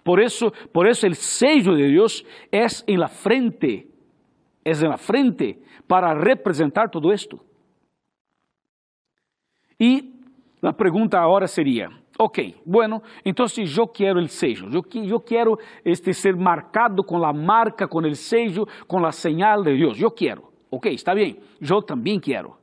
Por 0.03 0.21
eso, 0.21 0.53
por 0.73 0.89
eso 0.89 1.07
el 1.07 1.15
sello 1.15 1.75
de 1.75 1.87
Dios 1.89 2.25
es 2.51 2.85
en 2.87 3.01
la 3.01 3.09
frente, 3.09 3.87
es 4.65 4.83
en 4.83 4.91
la 4.91 4.99
frente 4.99 5.61
para 5.87 6.15
representar 6.15 6.91
todo 6.91 7.13
esto. 7.13 7.45
Y 9.79 10.13
la 10.61 10.73
pregunta 10.73 11.21
ahora 11.21 11.47
sería, 11.47 11.89
ok, 12.19 12.39
bueno, 12.65 13.03
entonces 13.25 13.71
yo 13.71 13.87
quiero 13.89 14.19
el 14.19 14.29
sello, 14.29 14.69
yo, 14.69 14.83
yo 15.03 15.21
quiero 15.21 15.59
este, 15.85 16.13
ser 16.13 16.37
marcado 16.37 17.05
con 17.05 17.21
la 17.21 17.33
marca, 17.33 17.87
con 17.87 18.05
el 18.05 18.17
sello, 18.17 18.67
con 18.87 19.03
la 19.03 19.13
señal 19.13 19.65
de 19.65 19.73
Dios, 19.73 19.99
yo 19.99 20.11
quiero, 20.11 20.53
ok, 20.71 20.87
está 20.87 21.15
bien, 21.15 21.39
yo 21.61 21.83
también 21.83 22.21
quiero, 22.21 22.59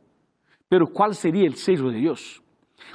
pero 0.67 0.87
¿cuál 0.87 1.15
sería 1.15 1.45
el 1.45 1.55
sello 1.55 1.89
de 1.89 1.97
Dios? 1.97 2.41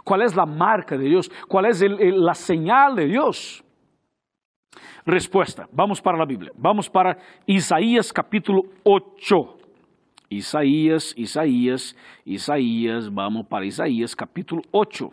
¿Cuál 0.02 0.22
es 0.22 0.34
la 0.34 0.46
marca 0.46 0.96
de 0.96 1.04
Dios? 1.04 1.30
¿Cuál 1.48 1.66
es 1.66 1.82
la 1.82 2.34
señal 2.34 2.96
de 2.96 3.06
Dios? 3.06 3.63
Respuesta, 5.06 5.68
vamos 5.72 6.00
para 6.00 6.22
a 6.22 6.26
Bíblia. 6.26 6.52
Vamos 6.56 6.88
para 6.88 7.18
Isaías 7.46 8.10
capítulo 8.10 8.66
8. 8.84 9.58
Isaías, 10.30 11.14
Isaías, 11.16 11.94
Isaías, 12.26 13.08
vamos 13.08 13.46
para 13.46 13.66
Isaías 13.66 14.14
capítulo 14.14 14.62
8, 14.72 15.12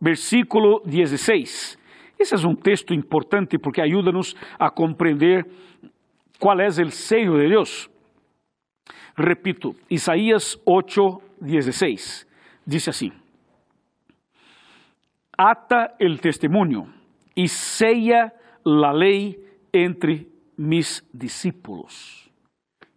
versículo 0.00 0.80
16. 0.84 1.78
Esse 2.18 2.34
é 2.34 2.38
um 2.48 2.54
texto 2.54 2.94
importante 2.94 3.58
porque 3.58 3.80
ajuda-nos 3.80 4.34
a 4.58 4.70
compreender 4.70 5.46
qual 6.38 6.58
é 6.60 6.68
o 6.68 6.90
seio 6.90 7.38
de 7.38 7.48
Deus. 7.48 7.90
Repito, 9.16 9.74
Isaías 9.90 10.58
8, 10.64 11.22
16. 11.40 12.26
Dice 12.66 12.90
assim: 12.90 13.12
Ata 15.36 15.94
el 15.98 16.18
testemunho 16.20 16.92
e 17.36 17.48
sella 17.48 18.32
la 18.68 18.92
lei 18.92 19.38
entre 19.72 20.26
mis 20.56 21.02
discípulos. 21.12 22.30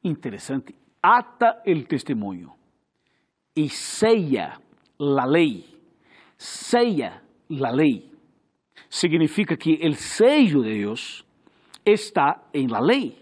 Interessante. 0.04 0.75
Ata 1.01 1.62
el 1.66 1.88
testemunho 1.88 2.56
e 3.56 3.70
sella 3.70 4.60
la 5.00 5.25
lei. 5.25 5.63
Sella 6.38 7.22
la 7.50 7.72
lei. 7.72 8.12
Significa 8.90 9.56
que 9.56 9.75
el 9.82 9.96
sello 9.96 10.62
de 10.62 10.74
Deus 10.74 11.25
está 11.86 12.50
em 12.54 12.68
la 12.68 12.82
lei. 12.82 13.18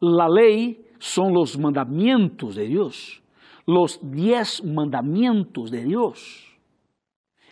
La 0.00 0.28
lei 0.28 0.86
são 1.00 1.32
os 1.34 1.56
mandamentos 1.56 2.54
de 2.54 2.68
Deus, 2.68 3.22
los 3.66 3.98
diez 4.02 4.60
mandamentos 4.62 5.70
de 5.70 5.84
Deus. 5.84 6.56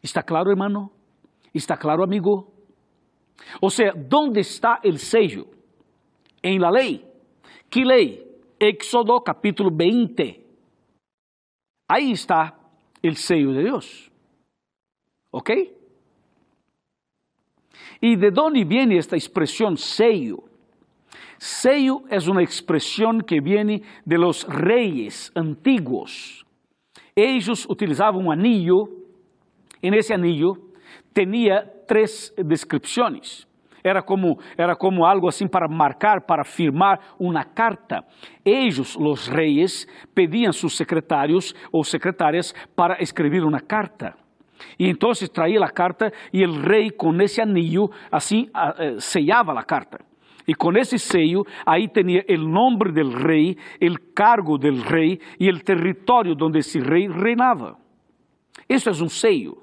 ¿Está 0.03 0.23
claro, 0.23 0.51
hermano? 0.51 0.93
¿Está 1.53 1.77
claro, 1.77 2.05
amigo? 2.05 2.56
O 3.61 3.71
sea, 3.71 3.93
¿dónde 3.95 4.41
está 4.41 4.81
el 4.83 4.99
sello? 4.99 5.47
En 6.43 6.61
la 6.61 6.71
ley. 6.71 7.05
¿Qué 7.69 7.85
ley? 7.85 8.23
Éxodo 8.59 9.21
capítulo 9.21 9.71
20. 9.73 10.45
Ahí 11.89 12.13
está 12.13 12.59
el 13.03 13.17
sello 13.17 13.53
de 13.53 13.63
Dios. 13.63 14.11
¿Ok? 15.31 15.51
¿Y 18.01 18.17
de 18.17 18.31
dónde 18.31 18.65
viene 18.65 18.99
esta 18.99 19.17
expresión 19.17 19.77
sello? 19.77 20.45
Sello 21.39 22.03
es 22.11 22.29
una 22.29 22.43
expresión 22.43 23.21
que 23.21 23.41
viene 23.41 23.83
de 24.05 24.19
los 24.19 24.47
reyes 24.49 25.31
antiguos. 25.35 26.47
Ellos 27.15 27.67
utilizaban 27.69 28.27
un 28.27 28.33
anillo, 28.33 28.89
en 29.83 29.95
ese 29.95 30.15
anillo 30.15 30.66
tenía 31.17 31.65
três 31.89 32.31
descrições. 32.37 33.49
Era 33.83 34.03
como, 34.03 34.39
era 34.59 34.77
como 34.77 35.07
algo 35.07 35.29
assim 35.29 35.49
para 35.49 35.67
marcar, 35.67 36.27
para 36.27 36.45
firmar 36.45 37.01
uma 37.19 37.43
carta. 37.43 38.05
Eles, 38.45 38.95
os 38.97 39.27
reis, 39.27 39.87
pediam 40.15 40.53
seus 40.53 40.77
secretários 40.77 41.55
ou 41.73 41.83
secretárias 41.83 42.53
para 42.75 43.01
escrever 43.01 43.45
uma 43.45 43.61
carta. 43.61 44.15
E 44.79 44.91
então 44.91 45.11
traía 45.33 45.65
a 45.65 45.71
carta 45.71 46.13
e 46.35 46.45
o 46.45 46.53
rei 46.61 46.91
com 46.91 47.15
esse 47.23 47.41
anillo 47.41 47.91
assim 48.13 48.51
eh, 48.79 48.97
sellava 48.99 49.59
a 49.59 49.63
carta. 49.63 49.99
E 50.47 50.55
com 50.55 50.73
esse 50.77 50.99
sello, 50.99 51.47
aí 51.65 51.89
tinha 51.89 52.25
o 52.29 52.39
nome 52.39 52.93
do 52.93 53.27
rei, 53.27 53.57
o 53.81 54.13
cargo 54.15 54.59
do 54.59 54.71
rei 54.83 55.19
e 55.41 55.49
o 55.49 55.59
território 55.61 56.37
onde 56.43 56.59
esse 56.59 56.79
rei 56.79 57.09
reinava. 57.09 57.77
Isso 58.69 58.91
é 58.91 58.93
um 58.93 59.09
sello. 59.09 59.63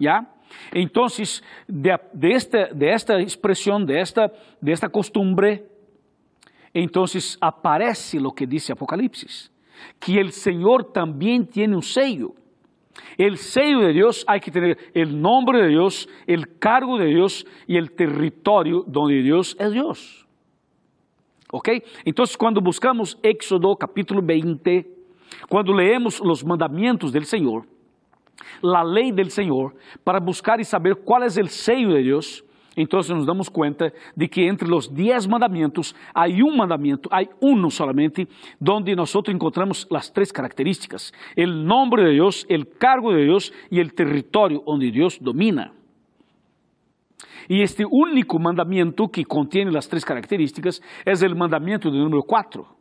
¿Ya? 0.00 0.24
Entonces, 0.72 1.42
de, 1.66 1.98
esta, 2.22 2.66
de 2.66 2.92
esta 2.92 3.20
expresión, 3.20 3.86
de 3.86 4.00
esta, 4.00 4.32
de 4.60 4.72
esta 4.72 4.88
costumbre, 4.88 5.66
entonces 6.74 7.38
aparece 7.40 8.20
lo 8.20 8.32
que 8.32 8.46
dice 8.46 8.72
Apocalipsis, 8.72 9.50
que 9.98 10.20
el 10.20 10.32
Señor 10.32 10.92
también 10.92 11.46
tiene 11.46 11.74
un 11.74 11.82
sello. 11.82 12.34
El 13.16 13.38
sello 13.38 13.80
de 13.80 13.92
Dios 13.92 14.24
hay 14.26 14.40
que 14.40 14.50
tener 14.50 14.76
el 14.92 15.20
nombre 15.20 15.62
de 15.62 15.68
Dios, 15.68 16.08
el 16.26 16.58
cargo 16.58 16.98
de 16.98 17.06
Dios 17.06 17.46
y 17.66 17.76
el 17.76 17.92
territorio 17.92 18.84
donde 18.86 19.22
Dios 19.22 19.56
es 19.58 19.72
Dios. 19.72 20.26
¿Ok? 21.50 21.68
Entonces 22.04 22.36
cuando 22.36 22.60
buscamos 22.60 23.18
Éxodo 23.22 23.76
capítulo 23.76 24.20
20, 24.22 24.86
cuando 25.48 25.74
leemos 25.74 26.20
los 26.20 26.44
mandamientos 26.44 27.12
del 27.12 27.24
Señor, 27.24 27.66
la 28.62 28.84
ley 28.84 29.12
del 29.12 29.30
Señor, 29.30 29.74
para 30.04 30.20
buscar 30.20 30.60
y 30.60 30.64
saber 30.64 30.96
cuál 31.04 31.24
es 31.24 31.36
el 31.36 31.48
sello 31.48 31.90
de 31.90 32.02
Dios, 32.02 32.44
entonces 32.76 33.14
nos 33.14 33.26
damos 33.26 33.50
cuenta 33.50 33.92
de 34.14 34.28
que 34.28 34.46
entre 34.46 34.68
los 34.68 34.94
diez 34.94 35.26
mandamientos 35.26 35.96
hay 36.14 36.40
un 36.40 36.56
mandamiento, 36.56 37.08
hay 37.12 37.28
uno 37.40 37.70
solamente, 37.70 38.28
donde 38.60 38.94
nosotros 38.94 39.34
encontramos 39.34 39.86
las 39.90 40.12
tres 40.12 40.32
características, 40.32 41.12
el 41.34 41.64
nombre 41.64 42.04
de 42.04 42.12
Dios, 42.12 42.46
el 42.48 42.68
cargo 42.78 43.12
de 43.12 43.24
Dios 43.24 43.52
y 43.68 43.80
el 43.80 43.94
territorio 43.94 44.62
donde 44.64 44.92
Dios 44.92 45.18
domina. 45.20 45.72
Y 47.48 47.62
este 47.62 47.84
único 47.84 48.38
mandamiento 48.38 49.08
que 49.08 49.24
contiene 49.24 49.72
las 49.72 49.88
tres 49.88 50.04
características 50.04 50.80
es 51.04 51.22
el 51.22 51.34
mandamiento 51.34 51.90
de 51.90 51.98
número 51.98 52.22
cuatro. 52.22 52.77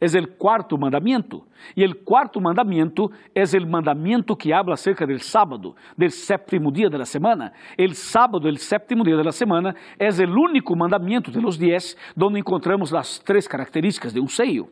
Es 0.00 0.14
el 0.14 0.30
cuarto 0.30 0.76
mandamiento. 0.76 1.46
Y 1.74 1.82
el 1.82 1.98
cuarto 1.98 2.40
mandamiento 2.40 3.10
es 3.34 3.54
el 3.54 3.66
mandamiento 3.66 4.36
que 4.36 4.54
habla 4.54 4.74
acerca 4.74 5.06
del 5.06 5.20
sábado, 5.20 5.74
del 5.96 6.10
séptimo 6.10 6.70
día 6.70 6.88
de 6.88 6.98
la 6.98 7.04
semana. 7.04 7.52
El 7.76 7.94
sábado, 7.94 8.48
el 8.48 8.58
séptimo 8.58 9.04
día 9.04 9.16
de 9.16 9.24
la 9.24 9.32
semana, 9.32 9.74
es 9.98 10.18
el 10.18 10.30
único 10.30 10.76
mandamiento 10.76 11.30
de 11.30 11.40
los 11.40 11.58
diez 11.58 11.96
donde 12.14 12.38
encontramos 12.38 12.92
las 12.92 13.22
tres 13.24 13.48
características 13.48 14.14
de 14.14 14.20
un 14.20 14.28
sello. 14.28 14.68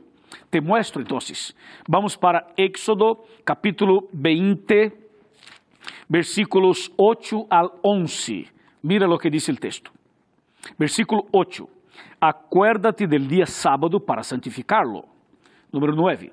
Te 0.50 0.60
muestro 0.60 1.00
entonces. 1.00 1.56
Vamos 1.88 2.16
para 2.16 2.48
Éxodo 2.56 3.24
capítulo 3.44 4.08
20, 4.12 4.96
versículos 6.08 6.92
8 6.96 7.46
al 7.50 7.70
11. 7.82 8.46
Mira 8.82 9.06
lo 9.06 9.18
que 9.18 9.30
dice 9.30 9.50
el 9.50 9.60
texto. 9.60 9.90
Versículo 10.78 11.26
8. 11.32 11.68
Acuérdate 12.20 13.06
del 13.06 13.28
día 13.28 13.46
sábado 13.46 13.98
para 14.00 14.22
santificarlo. 14.22 15.04
Número 15.72 15.92
9. 15.94 16.32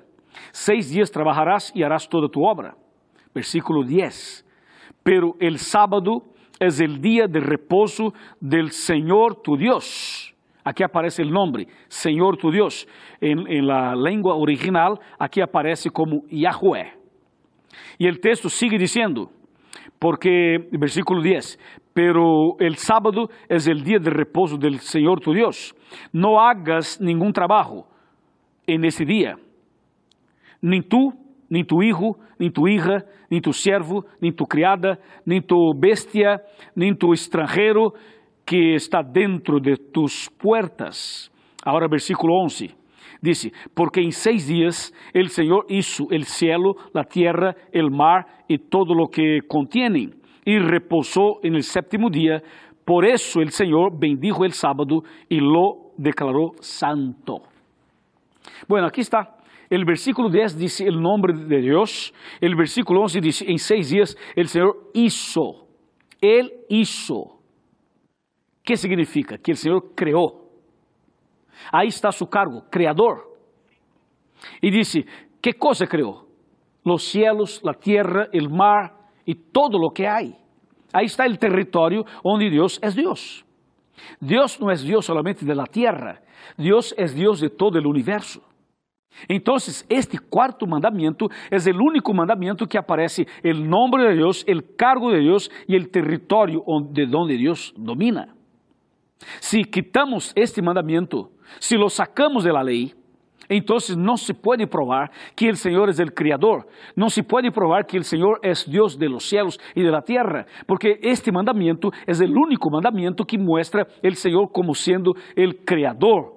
Seis 0.50 0.90
días 0.90 1.10
trabajarás 1.10 1.72
y 1.74 1.82
harás 1.82 2.08
toda 2.08 2.28
tu 2.28 2.44
obra. 2.44 2.74
Versículo 3.34 3.84
10. 3.84 4.44
Pero 5.02 5.34
el 5.40 5.58
sábado 5.58 6.22
es 6.58 6.80
el 6.80 7.00
día 7.00 7.26
de 7.26 7.40
reposo 7.40 8.12
del 8.40 8.70
Señor 8.70 9.42
tu 9.42 9.56
Dios. 9.56 10.34
Aquí 10.64 10.82
aparece 10.82 11.20
el 11.20 11.30
nombre, 11.30 11.66
Señor 11.88 12.38
tu 12.38 12.50
Dios. 12.50 12.88
En, 13.20 13.46
en 13.48 13.66
la 13.66 13.94
lengua 13.94 14.34
original, 14.34 14.98
aquí 15.18 15.42
aparece 15.42 15.90
como 15.90 16.22
Yahweh. 16.30 16.94
Y 17.98 18.06
el 18.06 18.18
texto 18.18 18.48
sigue 18.48 18.78
diciendo, 18.78 19.30
porque, 19.98 20.68
versículo 20.72 21.22
10, 21.22 21.58
pero 21.92 22.56
el 22.58 22.76
sábado 22.76 23.28
es 23.48 23.66
el 23.66 23.82
día 23.82 23.98
de 23.98 24.10
reposo 24.10 24.56
del 24.56 24.80
Señor 24.80 25.20
tu 25.20 25.32
Dios. 25.32 25.74
No 26.12 26.40
hagas 26.40 27.00
ningún 27.00 27.32
trabajo 27.32 27.86
en 28.66 28.84
ese 28.84 29.04
día, 29.04 29.36
ni 30.60 30.82
tú, 30.82 31.12
ni 31.48 31.64
tu 31.64 31.82
hijo, 31.82 32.18
ni 32.38 32.50
tu 32.50 32.66
hija, 32.66 33.04
ni 33.30 33.40
tu 33.40 33.52
siervo, 33.52 34.06
ni 34.20 34.32
tu 34.32 34.44
criada, 34.44 34.98
ni 35.24 35.40
tu 35.40 35.72
bestia, 35.76 36.42
ni 36.74 36.94
tu 36.94 37.12
extranjero 37.12 37.94
que 38.44 38.74
está 38.74 39.02
dentro 39.02 39.58
de 39.60 39.76
tus 39.76 40.28
puertas. 40.38 41.30
Ahora 41.64 41.86
versículo 41.88 42.34
11. 42.42 42.83
Dice, 43.24 43.54
porque 43.72 44.02
en 44.02 44.12
seis 44.12 44.46
días 44.46 44.92
el 45.14 45.30
Señor 45.30 45.64
hizo 45.70 46.08
el 46.10 46.24
cielo, 46.24 46.76
la 46.92 47.04
tierra, 47.04 47.56
el 47.72 47.90
mar 47.90 48.26
y 48.46 48.58
todo 48.58 48.94
lo 48.94 49.06
que 49.08 49.38
contienen, 49.48 50.20
y 50.44 50.58
reposó 50.58 51.38
en 51.42 51.54
el 51.54 51.62
séptimo 51.62 52.10
día. 52.10 52.42
Por 52.84 53.06
eso 53.06 53.40
el 53.40 53.48
Señor 53.48 53.98
bendijo 53.98 54.44
el 54.44 54.52
sábado 54.52 55.04
y 55.26 55.40
lo 55.40 55.92
declaró 55.96 56.52
santo. 56.60 57.38
Bueno, 58.68 58.88
aquí 58.88 59.00
está. 59.00 59.38
El 59.70 59.86
versículo 59.86 60.28
10 60.28 60.58
dice 60.58 60.86
el 60.86 61.00
nombre 61.00 61.32
de 61.32 61.62
Dios. 61.62 62.12
El 62.42 62.54
versículo 62.56 63.00
11 63.04 63.20
dice, 63.22 63.50
en 63.50 63.58
seis 63.58 63.88
días 63.88 64.18
el 64.36 64.48
Señor 64.48 64.90
hizo. 64.92 65.66
Él 66.20 66.52
hizo. 66.68 67.40
¿Qué 68.62 68.76
significa? 68.76 69.38
Que 69.38 69.52
el 69.52 69.56
Señor 69.56 69.94
creó. 69.94 70.43
Ahí 71.72 71.88
está 71.88 72.12
su 72.12 72.28
cargo, 72.28 72.64
creador. 72.70 73.38
Y 74.60 74.70
dice, 74.70 75.06
¿qué 75.40 75.54
cosa 75.54 75.86
creó? 75.86 76.26
Los 76.84 77.04
cielos, 77.04 77.60
la 77.62 77.74
tierra, 77.74 78.28
el 78.32 78.50
mar 78.50 78.94
y 79.24 79.34
todo 79.34 79.78
lo 79.78 79.90
que 79.90 80.06
hay. 80.06 80.36
Ahí 80.92 81.06
está 81.06 81.24
el 81.24 81.38
territorio 81.38 82.04
donde 82.22 82.50
Dios 82.50 82.78
es 82.82 82.94
Dios. 82.94 83.44
Dios 84.20 84.60
no 84.60 84.70
es 84.70 84.82
Dios 84.82 85.06
solamente 85.06 85.44
de 85.44 85.54
la 85.54 85.66
tierra, 85.66 86.20
Dios 86.56 86.94
es 86.98 87.14
Dios 87.14 87.40
de 87.40 87.50
todo 87.50 87.78
el 87.78 87.86
universo. 87.86 88.42
Entonces, 89.28 89.86
este 89.88 90.18
cuarto 90.18 90.66
mandamiento 90.66 91.28
es 91.50 91.66
el 91.66 91.80
único 91.80 92.12
mandamiento 92.12 92.66
que 92.66 92.78
aparece 92.78 93.26
el 93.42 93.68
nombre 93.68 94.04
de 94.04 94.14
Dios, 94.14 94.44
el 94.46 94.74
cargo 94.74 95.10
de 95.10 95.20
Dios 95.20 95.50
y 95.68 95.76
el 95.76 95.90
territorio 95.90 96.64
de 96.90 97.06
donde 97.06 97.36
Dios 97.36 97.72
domina. 97.76 98.34
Si 99.40 99.64
quitamos 99.64 100.32
este 100.34 100.60
mandamiento, 100.60 101.30
si 101.58 101.76
lo 101.76 101.88
sacamos 101.88 102.44
de 102.44 102.52
la 102.52 102.62
ley, 102.62 102.94
entonces 103.48 103.96
no 103.96 104.16
se 104.16 104.34
puede 104.34 104.66
probar 104.66 105.10
que 105.34 105.48
el 105.48 105.56
Señor 105.56 105.90
es 105.90 105.98
el 105.98 106.14
Creador, 106.14 106.66
no 106.96 107.10
se 107.10 107.22
puede 107.22 107.52
probar 107.52 107.86
que 107.86 107.96
el 107.96 108.04
Señor 108.04 108.40
es 108.42 108.68
Dios 108.70 108.98
de 108.98 109.08
los 109.08 109.24
cielos 109.24 109.60
y 109.74 109.82
de 109.82 109.90
la 109.90 110.02
tierra, 110.02 110.46
porque 110.66 110.98
este 111.02 111.30
mandamiento 111.30 111.90
es 112.06 112.20
el 112.20 112.36
único 112.36 112.70
mandamiento 112.70 113.24
que 113.24 113.38
muestra 113.38 113.86
el 114.02 114.16
Señor 114.16 114.50
como 114.52 114.74
siendo 114.74 115.14
el 115.36 115.64
Creador 115.64 116.34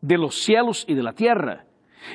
de 0.00 0.18
los 0.18 0.34
cielos 0.34 0.84
y 0.86 0.94
de 0.94 1.02
la 1.02 1.12
tierra. 1.12 1.64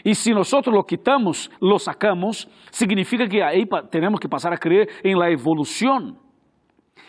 Y 0.04 0.16
si 0.16 0.34
nosotros 0.34 0.74
lo 0.74 0.86
quitamos, 0.86 1.52
lo 1.60 1.78
sacamos, 1.78 2.48
significa 2.72 3.28
que 3.28 3.44
ahí 3.44 3.68
tenemos 3.92 4.20
que 4.20 4.30
pasar 4.30 4.54
a 4.54 4.58
creer 4.58 4.90
en 5.04 5.20
la 5.20 5.30
evolución. 5.30 6.18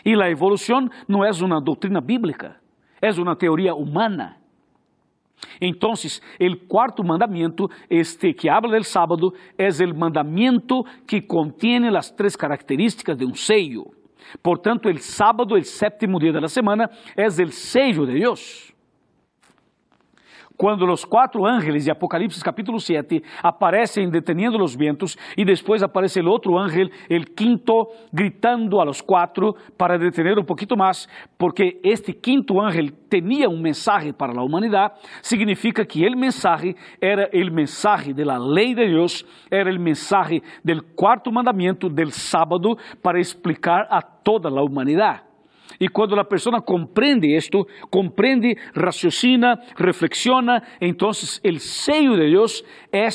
Y 0.03 0.15
la 0.15 0.29
evolución 0.29 0.91
no 1.07 1.25
es 1.25 1.41
una 1.41 1.61
doctrina 1.61 2.01
bíblica, 2.01 2.61
es 3.01 3.19
una 3.19 3.37
teoría 3.37 3.75
humana. 3.75 4.39
Entonces, 5.61 6.23
el 6.39 6.67
cuarto 6.67 7.03
mandamiento, 7.03 7.71
este 7.89 8.35
que 8.35 8.51
habla 8.51 8.73
del 8.73 8.85
sábado, 8.85 9.35
es 9.57 9.81
el 9.81 9.95
mandamiento 9.95 10.85
que 11.07 11.27
contiene 11.27 11.91
las 11.91 12.15
tres 12.15 12.37
características 12.37 13.17
de 13.17 13.25
un 13.25 13.35
sello. 13.35 13.85
Por 14.43 14.59
tanto, 14.59 14.89
el 14.89 14.99
sábado, 14.99 15.57
el 15.57 15.65
séptimo 15.65 16.19
día 16.19 16.33
de 16.33 16.49
semana, 16.49 16.91
es 17.15 17.39
el 17.39 17.53
sello 17.53 18.05
de 18.07 18.15
Dios. 18.15 18.74
Quando 20.57 20.89
os 20.89 21.05
quatro 21.05 21.45
ángeles 21.45 21.83
de 21.83 21.91
Apocalipse 21.91 22.43
capítulo 22.43 22.79
7 22.79 23.21
aparecem 23.43 24.09
deteniendo 24.09 24.63
os 24.63 24.77
ventos 24.77 25.17
e 25.37 25.45
depois 25.45 25.83
aparece 25.83 26.21
o 26.21 26.31
outro 26.31 26.57
ángel, 26.57 26.87
o 26.87 27.35
quinto, 27.35 27.89
gritando 28.13 28.81
a 28.81 28.85
los 28.85 29.01
quatro 29.01 29.57
para 29.77 29.99
detener 29.99 30.39
um 30.39 30.45
pouquinho 30.45 30.79
mais, 30.79 31.09
porque 31.37 31.81
este 31.83 32.13
quinto 32.13 32.61
ángel 32.61 32.87
tinha 33.11 33.51
um 33.51 33.61
mensagem 33.61 34.13
para 34.13 34.33
a 34.33 34.45
humanidade, 34.45 34.95
significa 35.23 35.85
que 35.85 36.07
o 36.07 36.17
mensagem 36.17 36.77
era 37.01 37.29
o 37.33 37.53
mensagem 37.53 38.15
da 38.15 38.39
lei 38.39 38.77
de 38.77 38.87
Deus, 38.87 39.25
era 39.51 39.75
o 39.75 39.81
mensagem 39.81 40.41
do 40.65 40.85
quarto 40.95 41.33
mandamento 41.33 41.89
del 41.89 42.11
sábado 42.11 42.79
para 43.03 43.19
explicar 43.19 43.89
a 43.91 44.01
toda 44.01 44.49
a 44.49 44.63
humanidade. 44.63 45.34
E 45.81 45.89
quando 45.89 46.19
a 46.19 46.25
pessoa 46.25 46.61
compreende 46.63 47.35
isto, 47.35 47.67
compreende, 47.91 48.57
raciocina, 48.75 49.59
reflexiona, 49.77 50.63
então 50.81 51.09
o 51.11 51.15
seio 51.15 52.17
de 52.17 52.31
Deus 52.31 52.63
é, 52.93 53.09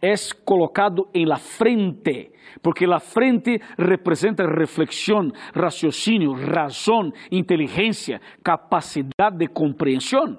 é 0.00 0.14
colocado 0.44 1.08
em 1.14 1.26
la 1.26 1.36
frente, 1.36 2.30
porque 2.62 2.86
la 2.86 3.00
frente 3.00 3.60
representa 3.78 4.46
reflexão, 4.46 5.30
raciocínio, 5.54 6.32
razão, 6.32 7.12
inteligência, 7.30 8.20
capacidade 8.42 9.38
de 9.38 9.48
compreensão. 9.48 10.38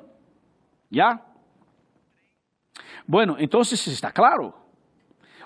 ¿Ya? 0.91 1.19
Bueno, 3.07 3.35
então 3.39 3.61
está 3.61 4.11
claro. 4.11 4.62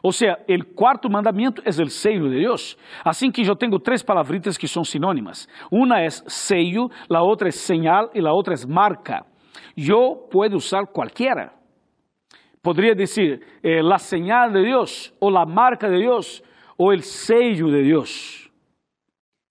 Ou 0.07 0.13
seja, 0.13 0.37
o 0.47 0.73
quarto 0.73 1.09
mandamento 1.09 1.61
é 1.65 1.69
o 1.69 1.89
sello 1.89 2.29
de 2.29 2.39
Deus. 2.39 2.77
Assim 3.03 3.29
que 3.29 3.41
eu 3.41 3.57
tenho 3.57 3.77
três 3.77 4.01
palavritas 4.01 4.57
que 4.57 4.65
são 4.65 4.81
sinônimas. 4.81 5.49
Uma 5.69 5.99
é 5.99 6.09
sello, 6.09 6.89
a 7.13 7.21
outra 7.21 7.49
é 7.49 7.51
señal 7.51 8.09
e 8.15 8.25
a 8.25 8.31
outra 8.31 8.53
é 8.53 8.65
marca. 8.65 9.25
Eu 9.75 10.15
posso 10.31 10.55
usar 10.55 10.87
qualquer. 10.87 11.51
Poderia 12.63 12.95
dizer 12.95 13.41
eh, 13.61 13.81
la 13.81 13.97
señal 13.97 14.49
de 14.49 14.63
Deus, 14.63 15.13
ou 15.19 15.29
la 15.29 15.45
marca 15.45 15.89
de 15.89 15.99
Deus, 15.99 16.41
ou 16.77 16.93
el 16.93 17.01
sello 17.01 17.69
de 17.69 17.83
Deus. 17.83 18.49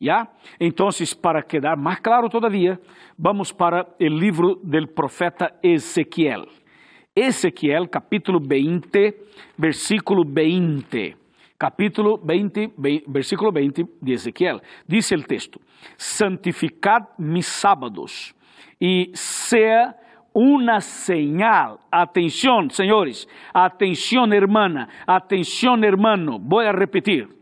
¿Ya? 0.01 0.27
Então, 0.59 0.89
para 1.21 1.43
quedar 1.43 1.77
mais 1.77 2.01
claro 2.01 2.31
todavia, 2.31 2.81
vamos 3.19 3.53
para 3.53 3.87
o 4.01 4.05
livro 4.05 4.59
del 4.65 4.89
profeta 4.89 5.53
Ezequiel. 5.63 6.47
Ezequiel 7.17 7.89
capítulo 7.89 8.39
20, 8.39 9.17
versículo 9.57 10.23
20. 10.23 11.17
Capítulo 11.57 12.19
20, 12.19 12.75
versículo 13.07 13.51
20 13.51 13.87
de 14.03 14.13
Ezequiel. 14.13 14.61
Dice 14.87 15.15
el 15.15 15.27
texto: 15.27 15.59
Santificad 15.97 17.09
mis 17.17 17.47
sábados 17.47 18.35
y 18.79 19.11
sea 19.15 19.97
una 20.35 20.83
señal. 20.83 21.79
Atención, 21.91 22.71
señores. 22.71 23.27
Atención, 23.55 24.35
hermana. 24.35 24.87
Atención, 25.07 25.83
hermano. 25.85 26.39
Voy 26.39 26.67
a 26.67 26.73
repetir. 26.73 27.35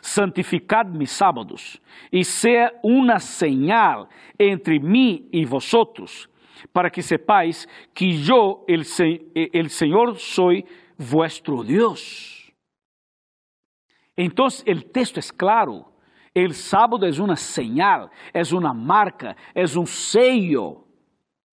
santificad 0.00 0.84
mis 0.86 1.10
sábados, 1.10 1.80
y 2.10 2.24
sea 2.24 2.72
una 2.82 3.18
señal 3.18 4.06
entre 4.36 4.78
mí 4.78 5.28
y 5.32 5.46
vosotros, 5.46 6.28
para 6.72 6.90
que 6.90 7.02
sepáis 7.02 7.68
que 7.92 8.12
yo, 8.12 8.64
el, 8.66 8.84
el 9.34 9.70
Señor, 9.70 10.18
soy 10.18 10.64
vuestro 10.98 11.62
Dios. 11.62 12.52
Entonces 14.16 14.62
el 14.66 14.90
texto 14.90 15.20
es 15.20 15.32
claro. 15.32 15.92
El 16.32 16.52
sábado 16.52 17.06
es 17.06 17.18
una 17.18 17.36
señal, 17.36 18.10
es 18.32 18.52
una 18.52 18.72
marca, 18.72 19.36
es 19.54 19.76
un 19.76 19.86
sello 19.86 20.84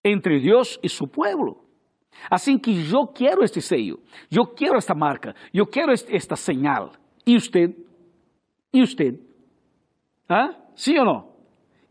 entre 0.04 0.40
Dios 0.40 0.80
y 0.82 0.90
su 0.90 1.08
pueblo. 1.08 1.62
Assim 2.30 2.58
que 2.58 2.72
eu 2.72 3.08
quero 3.08 3.44
este 3.44 3.62
sello, 3.62 4.00
eu 4.30 4.46
quero 4.46 4.78
esta 4.78 4.94
marca, 4.94 5.36
eu 5.54 5.66
quero 5.66 5.92
esta 5.92 6.36
señal. 6.36 6.92
E 7.26 7.40
você? 7.40 7.76
E 8.74 8.82
você? 8.82 9.20
¿Ah? 10.28 10.56
¿Sí 10.76 10.98
ou 10.98 11.06
não? 11.06 11.32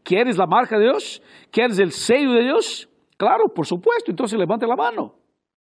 ¿Quieres 0.03 0.39
a 0.41 0.47
marca 0.47 0.79
de 0.79 0.87
Deus? 0.87 1.23
¿Quieres 1.53 1.79
o 1.79 1.91
sello 1.91 2.33
de 2.33 2.45
Deus? 2.45 2.89
Claro, 3.21 3.51
por 3.51 3.67
supuesto. 3.67 4.11
Então 4.11 4.25
levante 4.33 4.65
a 4.65 4.75
mano. 4.75 5.13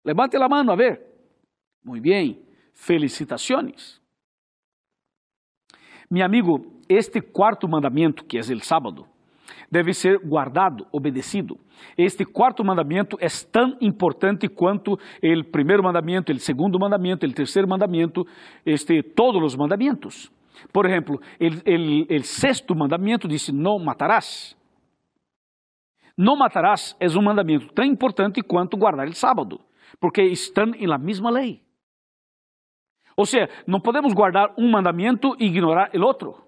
Levante 0.02 0.38
a 0.38 0.48
mano, 0.48 0.72
a 0.72 0.74
ver. 0.74 1.02
Muito 1.84 2.02
bem. 2.02 2.42
Felicitações. 2.72 4.00
Meu 6.10 6.24
amigo, 6.24 6.80
este 6.88 7.20
quarto 7.20 7.68
mandamento, 7.68 8.24
que 8.24 8.38
é 8.38 8.40
o 8.40 8.64
sábado, 8.64 9.06
deve 9.70 9.92
ser 9.92 10.18
guardado, 10.20 10.86
obedecido. 10.90 11.60
Este 11.96 12.24
quarto 12.24 12.64
mandamento 12.64 13.18
é 13.20 13.26
tão 13.50 13.76
importante 13.82 14.48
quanto 14.48 14.94
o 14.94 15.44
primeiro 15.52 15.82
mandamento, 15.82 16.32
o 16.32 16.38
segundo 16.38 16.78
mandamento, 16.78 17.26
o 17.26 17.32
terceiro 17.34 17.68
mandamento, 17.68 18.26
este, 18.64 19.02
todos 19.02 19.42
os 19.42 19.56
mandamentos. 19.56 20.32
Por 20.72 20.86
exemplo, 20.86 21.20
o 21.38 22.22
sexto 22.22 22.74
mandamento 22.74 23.28
diz: 23.28 23.50
Não 23.50 23.78
matarás. 23.78 24.56
Não 26.16 26.36
matarás 26.36 26.96
é 27.00 27.06
um 27.06 27.22
mandamento 27.22 27.72
tão 27.72 27.84
importante 27.84 28.42
quanto 28.42 28.76
guardar 28.76 29.08
o 29.08 29.14
sábado, 29.14 29.60
porque 30.00 30.22
estão 30.22 30.74
em 30.74 30.86
la 30.86 30.98
mesma 30.98 31.30
lei. 31.30 31.62
Ou 33.16 33.26
seja, 33.26 33.48
não 33.66 33.80
podemos 33.80 34.12
guardar 34.12 34.54
um 34.58 34.70
mandamento 34.70 35.36
e 35.38 35.46
ignorar 35.46 35.90
o 35.94 36.02
outro. 36.02 36.42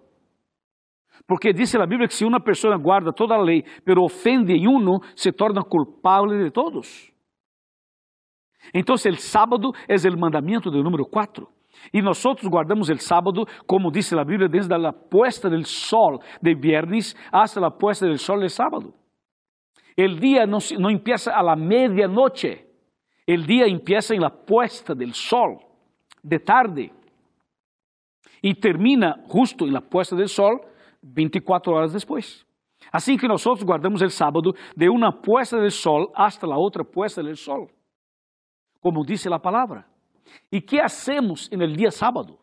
Porque 1.27 1.53
diz 1.53 1.75
a 1.75 1.87
Bíblia 1.87 2.09
que 2.09 2.15
se 2.15 2.25
uma 2.25 2.41
pessoa 2.41 2.77
guarda 2.77 3.13
toda 3.13 3.35
a 3.35 3.41
lei, 3.41 3.65
pero 3.85 4.03
ofende 4.03 4.53
em 4.53 4.67
uno, 4.67 5.01
se 5.17 5.33
torna 5.33 5.63
culpável 5.63 6.45
de 6.45 6.51
todos. 6.51 7.13
Então, 8.73 8.95
o 8.95 9.17
sábado 9.17 9.73
é 9.89 9.95
o 9.95 10.19
mandamento 10.19 10.71
do 10.71 10.83
número 10.83 11.07
4. 11.07 11.47
E 11.93 12.01
nós 12.01 12.23
guardamos 12.45 12.89
o 12.89 12.99
sábado, 12.99 13.47
como 13.67 13.91
diz 13.91 14.13
a 14.13 14.25
Bíblia, 14.25 14.49
desde 14.49 14.75
a 14.75 14.93
puesta 14.93 15.51
del 15.51 15.65
sol 15.65 16.21
de 16.41 16.55
viernes 16.55 17.15
hasta 17.33 17.61
la 17.61 17.71
puesta 17.71 18.07
del 18.07 18.19
sol 18.19 18.41
de 18.41 18.49
sábado. 18.49 18.95
El 19.97 20.19
día 20.19 20.47
no, 20.47 20.59
empieza 20.91 21.37
a 21.37 21.43
la 21.43 21.55
medianoche, 21.55 22.67
el 23.27 23.47
día 23.47 23.67
empieza 23.67 24.15
en 24.15 24.21
la 24.21 24.31
puesta 24.31 24.95
del 24.95 25.15
sol 25.15 25.59
de 26.23 26.39
tarde 26.39 26.93
e 28.43 28.55
termina 28.55 29.23
justo 29.29 29.67
em 29.67 29.73
la 29.73 29.81
puesta 29.81 30.17
del 30.17 30.29
sol 30.29 30.61
24 31.03 31.73
horas 31.73 31.93
depois. 31.93 32.45
Assim 32.93 33.17
que 33.17 33.27
nós 33.27 33.45
guardamos 33.63 34.03
o 34.03 34.11
sábado 34.11 34.55
de 34.77 34.89
uma 34.89 35.13
puesta 35.13 35.59
del 35.59 35.71
sol 35.71 36.13
hasta 36.15 36.47
la 36.47 36.57
outra 36.57 36.85
puesta 36.85 37.23
del 37.23 37.37
sol, 37.37 37.71
como 38.81 39.05
diz 39.05 39.27
a 39.27 39.39
palavra. 39.39 39.87
E 40.51 40.61
que 40.61 40.81
hacemos 40.81 41.49
en 41.51 41.63
el 41.63 41.77
día 41.77 41.91
sábado? 41.91 42.39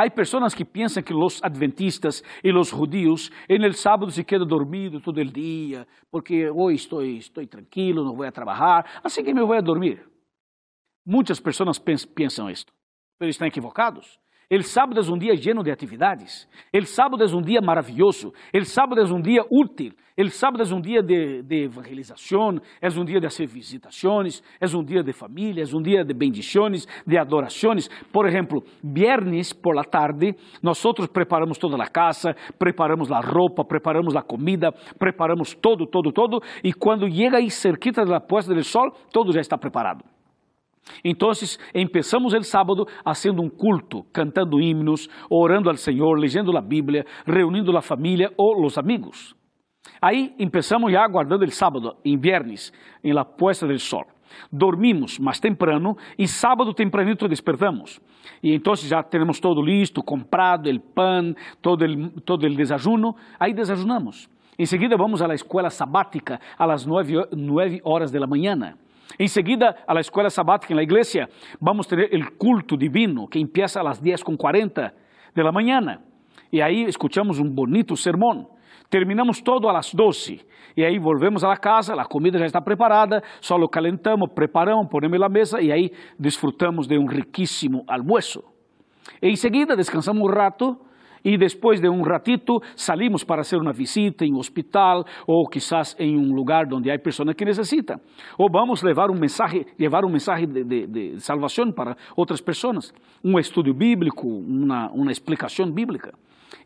Há 0.00 0.08
pessoas 0.08 0.54
que 0.54 0.64
pensam 0.64 1.02
que 1.02 1.12
os 1.12 1.42
adventistas 1.42 2.22
e 2.44 2.52
os 2.52 2.70
judíos 2.70 3.32
el 3.48 3.74
sábado 3.74 4.12
se 4.12 4.22
quedam 4.22 4.46
dormidos 4.46 5.02
todo 5.02 5.20
el 5.20 5.32
dia, 5.32 5.88
porque 6.08 6.48
hoje 6.48 6.76
estou, 6.76 7.04
estou 7.04 7.44
tranquilo, 7.48 8.04
não 8.04 8.14
vou 8.14 8.24
a 8.24 8.84
assim 9.02 9.24
que 9.24 9.34
me 9.34 9.42
vou 9.42 9.54
a 9.54 9.60
dormir. 9.60 10.08
Muitas 11.04 11.40
pessoas 11.40 11.80
pensam 11.80 12.48
isto, 12.48 12.72
mas 13.18 13.30
estão 13.30 13.48
equivocados. 13.48 14.20
El 14.50 14.62
sábado 14.62 14.98
é 14.98 15.12
um 15.12 15.18
dia 15.18 15.34
lleno 15.34 15.62
de 15.62 15.70
atividades. 15.70 16.48
El 16.72 16.86
sábado 16.86 17.22
é 17.22 17.26
um 17.26 17.42
dia 17.42 17.60
maravilhoso. 17.60 18.32
El 18.50 18.64
sábado 18.64 18.98
é 18.98 19.04
um 19.04 19.20
dia 19.20 19.44
útil. 19.50 19.92
El 20.16 20.30
sábado 20.30 20.62
é 20.62 20.74
um 20.74 20.80
dia 20.80 21.02
de, 21.02 21.42
de 21.42 21.64
evangelização. 21.64 22.58
É 22.80 22.88
um 22.88 23.04
dia 23.04 23.20
de 23.20 23.28
fazer 23.28 23.44
visitações. 23.44 24.42
É 24.58 24.64
um 24.74 24.82
dia 24.82 25.02
de 25.02 25.12
família. 25.12 25.62
É 25.62 25.76
um 25.76 25.82
dia 25.82 26.02
de 26.02 26.14
bendições, 26.14 26.86
de 27.06 27.18
adorações. 27.18 27.90
Por 28.10 28.26
exemplo, 28.26 28.64
viernes 28.82 29.52
por 29.52 29.76
la 29.76 29.84
tarde, 29.84 30.34
nós 30.62 30.82
preparamos 31.12 31.58
toda 31.58 31.76
a 31.84 31.86
casa, 31.86 32.34
preparamos 32.58 33.12
a 33.12 33.20
roupa, 33.20 33.66
preparamos 33.66 34.16
a 34.16 34.22
comida, 34.22 34.72
preparamos 34.98 35.54
todo, 35.54 35.86
todo, 35.86 36.10
todo. 36.10 36.42
E 36.64 36.72
quando 36.72 37.06
chega 37.06 37.36
aí 37.36 37.50
cerquita 37.50 38.02
da 38.02 38.18
puesta 38.18 38.54
do 38.54 38.64
sol, 38.64 38.92
todo 39.12 39.30
já 39.30 39.42
está 39.42 39.58
preparado. 39.58 40.02
Então, 41.04 41.30
empezamos 41.74 42.32
o 42.32 42.42
sábado 42.42 42.86
fazendo 43.04 43.42
um 43.42 43.48
culto, 43.48 44.04
cantando 44.12 44.60
himnos, 44.60 45.08
orando 45.30 45.68
ao 45.70 45.76
Senhor, 45.76 46.18
leyendo 46.18 46.56
a 46.56 46.60
Bíblia, 46.60 47.04
reunindo 47.26 47.76
a 47.76 47.82
família 47.82 48.32
ou 48.36 48.64
os 48.64 48.78
amigos. 48.78 49.34
Aí 50.00 50.34
empezamos 50.38 50.92
já 50.92 51.06
guardando 51.06 51.44
o 51.44 51.50
sábado, 51.50 51.96
em 52.04 52.16
viernes, 52.16 52.72
em 53.02 53.12
la 53.12 53.24
puesta 53.24 53.66
del 53.66 53.78
sol. 53.78 54.06
Dormimos 54.52 55.18
mais 55.18 55.40
temprano 55.40 55.96
e 56.18 56.28
sábado 56.28 56.74
tempranito 56.74 57.26
despertamos. 57.26 58.00
E 58.42 58.54
então 58.54 58.76
já 58.76 59.02
temos 59.02 59.40
todo 59.40 59.62
listo, 59.62 60.02
comprado, 60.02 60.70
o 60.70 60.80
pan, 60.80 61.34
todo 61.62 61.84
o 61.84 62.20
todo 62.20 62.46
el 62.46 62.54
desayuno. 62.54 63.16
Aí 63.40 63.54
desayunamos. 63.54 64.28
Em 64.58 64.66
seguida 64.66 64.96
vamos 64.96 65.22
à 65.22 65.34
escola 65.34 65.70
sabática 65.70 66.40
nueve, 66.86 67.14
nueve 67.32 67.80
horas 67.84 68.10
da 68.10 68.26
manhã. 68.26 68.74
Em 69.16 69.28
seguida, 69.28 69.76
a 69.86 69.94
la 69.94 70.00
escuela 70.00 70.28
sabática 70.28 70.72
en 70.72 70.76
la 70.76 70.82
iglesia, 70.82 71.28
vamos 71.60 71.86
tener 71.86 72.08
el 72.12 72.36
culto 72.36 72.76
divino 72.76 73.28
que 73.28 73.38
empieza 73.38 73.80
a 73.80 73.84
las 73.84 74.02
10.40 74.02 74.92
de 75.34 75.42
la 75.42 75.52
mañana. 75.52 76.02
E 76.52 76.60
aí 76.60 76.84
escuchamos 76.84 77.38
um 77.38 77.48
bonito 77.48 77.96
sermão. 77.96 78.50
Terminamos 78.90 79.42
todo 79.42 79.68
a 79.68 79.72
las 79.72 79.92
12. 79.94 80.40
E 80.76 80.84
aí 80.84 80.98
volvemos 80.98 81.44
a 81.44 81.48
la 81.48 81.56
casa, 81.56 81.94
a 81.94 82.04
comida 82.04 82.38
já 82.38 82.46
está 82.46 82.60
preparada, 82.60 83.22
só 83.40 83.56
calentamos, 83.68 84.30
preparamos, 84.34 84.88
ponemos 84.88 85.18
na 85.18 85.28
mesa 85.28 85.60
e 85.60 85.70
aí 85.70 85.90
desfrutamos 86.18 86.86
de 86.86 86.96
um 86.98 87.06
riquíssimo 87.06 87.84
almuerzo. 87.86 88.42
E 89.20 89.28
em 89.28 89.36
seguida 89.36 89.76
descansamos 89.76 90.22
um 90.22 90.32
rato 90.32 90.78
e 91.24 91.36
depois 91.36 91.80
de 91.80 91.88
um 91.88 92.02
ratito 92.02 92.60
salimos 92.76 93.24
para 93.24 93.42
fazer 93.42 93.56
uma 93.56 93.72
visita 93.72 94.24
em 94.24 94.32
um 94.32 94.38
hospital 94.38 95.04
ou 95.26 95.46
quizás 95.48 95.96
em 95.98 96.16
um 96.16 96.34
lugar 96.34 96.66
onde 96.72 96.90
há 96.90 96.98
pessoas 96.98 97.34
que 97.34 97.44
necessitam. 97.44 98.00
Ou 98.36 98.48
vamos 98.50 98.82
levar 98.82 99.10
um 99.10 99.18
mensagem, 99.18 99.64
levar 99.78 100.04
um 100.04 100.10
mensagem 100.10 100.46
de, 100.46 100.64
de, 100.64 100.86
de 100.86 101.16
para 101.74 101.96
outras 102.16 102.40
pessoas, 102.40 102.92
um 103.24 103.38
estudo 103.38 103.72
bíblico, 103.74 104.26
uma, 104.26 104.90
explicação 105.10 105.70
bíblica. 105.70 106.12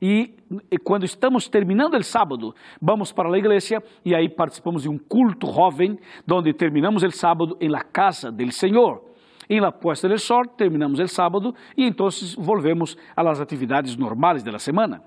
E, 0.01 0.35
e 0.71 0.79
quando 0.79 1.05
estamos 1.05 1.49
terminando 1.49 1.95
o 1.95 2.03
sábado, 2.03 2.55
vamos 2.81 3.13
para 3.13 3.33
a 3.33 3.39
igreja 3.39 3.83
e 4.05 4.15
aí 4.15 4.29
participamos 4.29 4.83
de 4.83 4.89
um 4.89 4.99
culto 4.99 5.47
jovem, 5.47 5.99
onde 6.31 6.53
terminamos 6.53 7.03
o 7.03 7.11
sábado 7.11 7.57
em 7.61 7.69
la 7.69 7.83
casa 7.83 8.31
del 8.31 8.51
Senhor. 8.51 9.12
Em 9.53 9.61
la 9.61 9.71
puesta 9.71 10.09
del 10.09 10.19
sol, 10.19 10.57
terminamos 10.57 10.99
el 10.99 11.09
sábado 11.09 11.55
e 11.77 11.85
então 11.85 12.09
volvemos 12.39 12.97
a 13.15 13.21
atividades 13.33 13.99
normales 13.99 14.43
de 14.43 14.51
la 14.51 14.59
semana. 14.59 15.03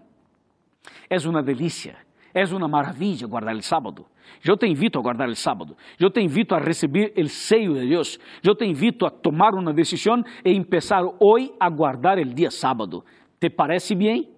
É 1.10 1.18
uma 1.28 1.42
delícia, 1.42 1.98
é 2.32 2.46
uma 2.54 2.68
maravilha 2.68 3.26
guardar 3.26 3.56
o 3.56 3.62
sábado. 3.64 4.06
Eu 4.48 4.56
te 4.56 4.68
invito 4.68 5.00
a 5.00 5.02
guardar 5.02 5.28
o 5.30 5.36
sábado. 5.36 5.76
Eu 6.00 6.12
te 6.12 6.22
invito 6.22 6.54
a 6.54 6.60
receber 6.60 7.12
o 7.18 7.28
seio 7.28 7.74
de 7.74 7.88
Deus. 7.88 8.20
Eu 8.44 8.54
te 8.54 8.66
invito 8.66 9.08
a 9.08 9.10
tomar 9.10 9.56
uma 9.56 9.74
decisão 9.74 10.22
e 10.46 10.52
empezar 10.52 11.02
hoje 11.20 11.52
a 11.60 11.68
guardar 11.68 12.20
o 12.20 12.26
dia 12.26 12.52
sábado. 12.52 13.04
¿Te 13.40 13.50
parece 13.50 13.96
bem? 13.96 14.30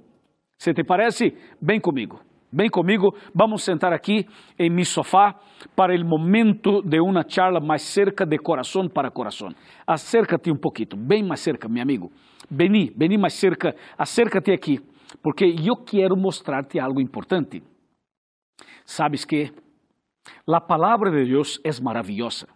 Se 0.58 0.74
te 0.74 0.86
parece, 0.86 1.36
vem 1.62 1.82
comigo. 1.82 2.22
Vem 2.51 2.69
comigo, 2.69 3.13
vamos 3.36 3.63
sentar 3.63 3.91
aqui 3.91 4.25
em 4.57 4.69
meu 4.69 4.86
sofá 4.86 5.36
para 5.75 5.93
o 5.93 6.05
momento 6.05 6.81
de 6.81 6.97
uma 7.01 7.25
charla 7.27 7.60
mais 7.60 7.81
cerca 7.81 8.25
de 8.25 8.38
coração 8.38 8.88
para 8.88 9.12
coração. 9.12 9.49
Acércate 9.86 10.49
um 10.49 10.55
pouquinho, 10.55 10.95
bem 10.95 11.23
mais 11.23 11.41
cerca, 11.41 11.67
meu 11.67 11.83
amigo. 11.83 12.10
Vení, 12.49 12.93
vení 12.95 13.17
mais 13.17 13.33
cerca, 13.33 13.75
acércate 13.97 14.51
aqui, 14.53 14.79
porque 15.21 15.43
eu 15.43 15.75
quero 15.75 16.15
mostrar-te 16.15 16.79
algo 16.79 17.01
importante. 17.01 17.62
Sabes 18.86 19.25
que 19.25 19.51
a 20.47 20.62
palavra 20.62 21.12
de 21.12 21.25
Deus 21.25 21.60
é 21.65 21.81
maravilhosa. 21.81 22.47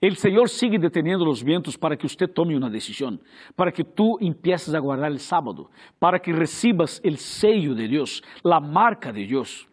El 0.00 0.16
Señor 0.16 0.48
sigue 0.48 0.78
deteniendo 0.78 1.24
los 1.24 1.42
vientos 1.42 1.76
para 1.76 1.96
que 1.96 2.06
usted 2.06 2.30
tome 2.30 2.56
una 2.56 2.70
decisión, 2.70 3.20
para 3.56 3.72
que 3.72 3.82
tú 3.82 4.16
empieces 4.20 4.74
a 4.74 4.78
guardar 4.78 5.10
el 5.10 5.18
sábado, 5.18 5.70
para 5.98 6.20
que 6.20 6.32
recibas 6.32 7.00
el 7.02 7.18
sello 7.18 7.74
de 7.74 7.88
Dios, 7.88 8.22
la 8.42 8.60
marca 8.60 9.12
de 9.12 9.26
Dios. 9.26 9.68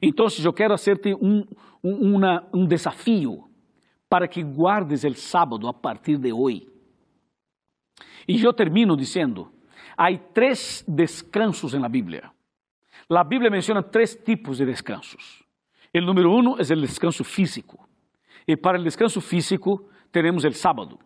Entonces 0.00 0.42
yo 0.42 0.54
quiero 0.54 0.74
hacerte 0.74 1.12
un, 1.12 1.48
un, 1.82 2.68
desafío 2.68 3.48
para 4.08 4.28
que 4.28 4.42
guardes 4.42 5.04
el 5.04 5.16
sábado 5.16 5.68
a 5.68 5.80
partir 5.80 6.18
de 6.18 6.32
hoy. 6.32 6.68
E 8.28 8.42
eu 8.42 8.52
termino 8.52 8.96
dizendo: 8.96 9.52
há 9.96 10.12
três 10.16 10.84
descansos 10.86 11.74
na 11.74 11.88
Bíblia. 11.88 12.30
A 13.08 13.22
Bíblia 13.22 13.50
menciona 13.50 13.82
três 13.82 14.16
tipos 14.16 14.58
de 14.58 14.66
descansos. 14.66 15.44
O 15.94 16.00
número 16.00 16.32
um 16.32 16.58
é 16.58 16.62
o 16.62 16.80
descanso 16.80 17.22
físico. 17.22 17.88
E 18.46 18.56
para 18.56 18.78
o 18.78 18.82
descanso 18.82 19.20
físico, 19.20 19.88
temos 20.12 20.44
o 20.44 20.52
sábado. 20.52 20.98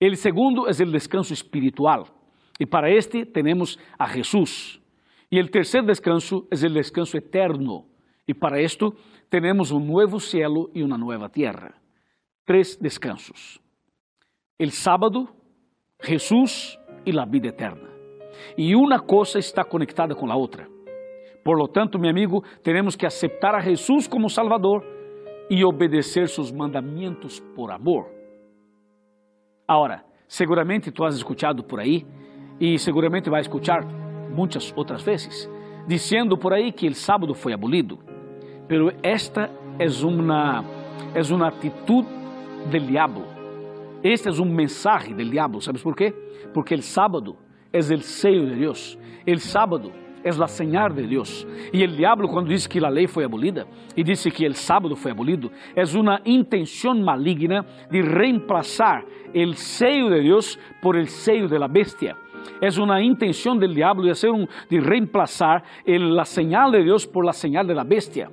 O 0.00 0.16
segundo 0.16 0.66
é 0.66 0.70
o 0.70 0.92
descanso 0.92 1.32
espiritual. 1.32 2.06
E 2.58 2.66
para 2.66 2.90
este, 2.90 3.24
temos 3.24 3.78
a 3.98 4.06
Jesus. 4.06 4.80
E 5.30 5.40
o 5.40 5.48
terceiro 5.48 5.86
descanso 5.86 6.46
é 6.50 6.66
o 6.66 6.70
descanso 6.70 7.16
eterno. 7.16 7.86
E 8.26 8.34
para 8.34 8.62
isto, 8.62 8.94
temos 9.28 9.70
um 9.70 9.80
novo 9.80 10.20
cielo 10.20 10.70
e 10.74 10.82
uma 10.82 10.96
nova 10.96 11.28
terra. 11.28 11.74
Três 12.46 12.76
descansos. 12.76 13.58
O 14.60 14.70
sábado, 14.70 15.28
Jesus 16.02 16.78
e 17.04 17.18
a 17.18 17.24
vida 17.24 17.48
eterna. 17.48 17.88
E 18.56 18.74
uma 18.74 19.00
coisa 19.00 19.38
está 19.38 19.64
conectada 19.64 20.14
com 20.14 20.30
a 20.30 20.36
outra. 20.36 20.68
Por 21.44 21.56
lo 21.56 21.66
tanto, 21.66 21.98
meu 21.98 22.10
amigo, 22.10 22.44
teremos 22.62 22.96
que 22.96 23.06
aceitar 23.06 23.54
a 23.54 23.60
Jesus 23.60 24.06
como 24.06 24.28
Salvador 24.28 24.84
e 25.50 25.64
obedecer 25.64 26.28
seus 26.28 26.52
mandamentos 26.52 27.40
por 27.56 27.72
amor. 27.72 28.06
Agora, 29.66 30.04
seguramente 30.28 30.92
tu 30.92 31.04
has 31.04 31.16
escuchado 31.16 31.64
por 31.64 31.80
aí 31.80 32.06
e 32.60 32.78
seguramente 32.78 33.28
vai 33.28 33.40
escuchar 33.40 33.84
muitas 34.32 34.72
outras 34.76 35.02
vezes, 35.02 35.50
dizendo 35.88 36.38
por 36.38 36.52
aí 36.52 36.70
que 36.70 36.86
o 36.86 36.94
sábado 36.94 37.34
foi 37.34 37.52
abolido. 37.52 37.98
Pero 38.68 38.92
esta 39.02 39.50
é 39.76 39.86
uma 40.06 40.64
é 41.12 41.34
uma 41.34 41.48
atitude 41.48 42.08
do 42.70 42.78
diabo. 42.78 43.24
Este 44.04 44.28
é 44.28 44.32
um 44.32 44.44
mensagem 44.44 45.16
do 45.16 45.24
diabo, 45.24 45.60
¿sabes 45.60 45.82
por 45.82 45.96
quê? 45.96 46.14
Porque 46.54 46.74
o 46.74 46.82
sábado 46.82 47.36
é 47.72 47.78
o 47.78 48.00
seio 48.00 48.46
de 48.46 48.54
Deus. 48.54 48.96
O 49.26 49.38
sábado 49.38 49.92
é 50.22 50.28
a 50.30 50.46
señal 50.46 50.90
de 50.90 51.06
Deus. 51.06 51.46
E 51.72 51.84
o 51.84 51.88
diabo, 51.88 52.28
quando 52.28 52.48
disse 52.48 52.68
que 52.68 52.84
a 52.84 52.88
lei 52.88 53.06
foi 53.06 53.24
abolida 53.24 53.66
e 53.96 54.02
disse 54.02 54.30
que 54.30 54.46
o 54.46 54.54
sábado 54.54 54.94
foi 54.96 55.12
abolido, 55.12 55.50
é 55.74 55.82
uma 55.96 56.20
intenção 56.24 56.94
maligna 56.94 57.64
de 57.90 58.02
reemplazar 58.02 59.04
o 59.34 59.52
seio 59.54 60.10
de 60.10 60.22
Deus 60.22 60.58
por 60.82 60.96
el 60.96 61.06
seio 61.06 61.48
de 61.48 61.58
la 61.58 61.68
bestia. 61.68 62.16
É 62.60 62.68
uma 62.80 63.02
intenção 63.02 63.56
del 63.56 63.74
diabo 63.74 64.02
de, 64.02 64.10
hacer 64.10 64.30
de 64.68 64.80
reemplazar 64.80 65.62
la 65.86 66.24
señal 66.24 66.72
de 66.72 66.84
Deus 66.84 67.06
por 67.06 67.24
la 67.24 67.32
señal 67.32 67.66
de 67.66 67.74
la 67.74 67.84
bestia. 67.84 68.30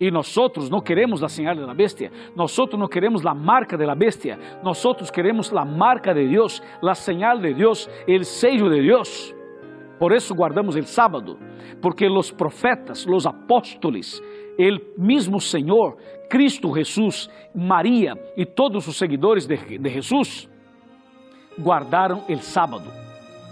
E 0.00 0.12
nós 0.12 0.32
não 0.70 0.80
queremos 0.80 1.24
a 1.24 1.28
señal 1.28 1.56
de 1.56 1.62
la 1.62 1.74
bestia, 1.74 2.12
nós 2.36 2.56
não 2.78 2.86
queremos 2.86 3.26
a 3.26 3.34
marca 3.34 3.76
de 3.76 3.84
la 3.84 3.96
bestia, 3.96 4.38
nós 4.62 4.80
queremos 5.12 5.52
a 5.52 5.64
marca 5.64 6.14
de 6.14 6.28
Deus, 6.28 6.62
a 6.80 6.94
señal 6.94 7.40
de 7.40 7.52
Deus, 7.52 7.90
el 8.06 8.24
sello 8.24 8.68
de 8.70 8.80
Deus. 8.80 9.34
Por 9.98 10.12
isso 10.12 10.34
guardamos 10.34 10.76
o 10.76 10.82
sábado, 10.84 11.38
porque 11.82 12.06
os 12.06 12.30
profetas, 12.30 13.06
os 13.06 13.26
apóstolos, 13.26 14.22
o 14.58 15.00
mesmo 15.02 15.40
Senhor, 15.40 15.96
Cristo 16.28 16.74
Jesus, 16.74 17.28
Maria 17.54 18.14
e 18.36 18.44
todos 18.44 18.86
os 18.86 18.96
seguidores 18.96 19.46
de, 19.46 19.56
de 19.78 19.88
Jesus 19.90 20.48
guardaram 21.58 22.24
o 22.28 22.36
sábado. 22.38 22.90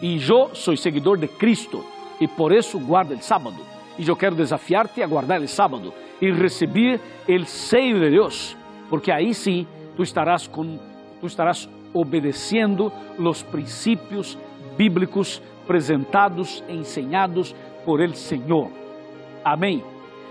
E 0.01 0.17
eu 0.17 0.55
sou 0.55 0.77
seguidor 0.77 1.19
de 1.19 1.27
Cristo 1.27 1.85
e 2.21 2.29
por 2.29 2.53
isso 2.53 2.79
guardo 2.79 3.13
o 3.13 3.23
sábado. 3.23 3.57
E 3.99 4.07
eu 4.07 4.15
quero 4.15 4.37
desafiar-te 4.37 5.03
a 5.03 5.07
guardar 5.07 5.41
o 5.41 5.49
sábado 5.49 5.93
e 6.21 6.31
receber 6.31 7.01
o 7.29 7.45
seio 7.45 7.99
de 7.99 8.11
Deus, 8.11 8.57
porque 8.89 9.11
aí 9.11 9.33
sim 9.35 9.67
tu 9.97 10.03
estarás 10.03 10.47
com 10.47 10.79
tu 11.21 11.27
estarás 11.27 11.69
obedecendo 11.95 12.93
os 13.19 13.43
princípios 13.43 14.39
bíblicos 14.77 15.43
apresentados 15.67 16.63
ensinados 16.69 17.55
por 17.85 18.01
el 18.01 18.15
Senhor. 18.15 18.69
Amém. 19.45 19.83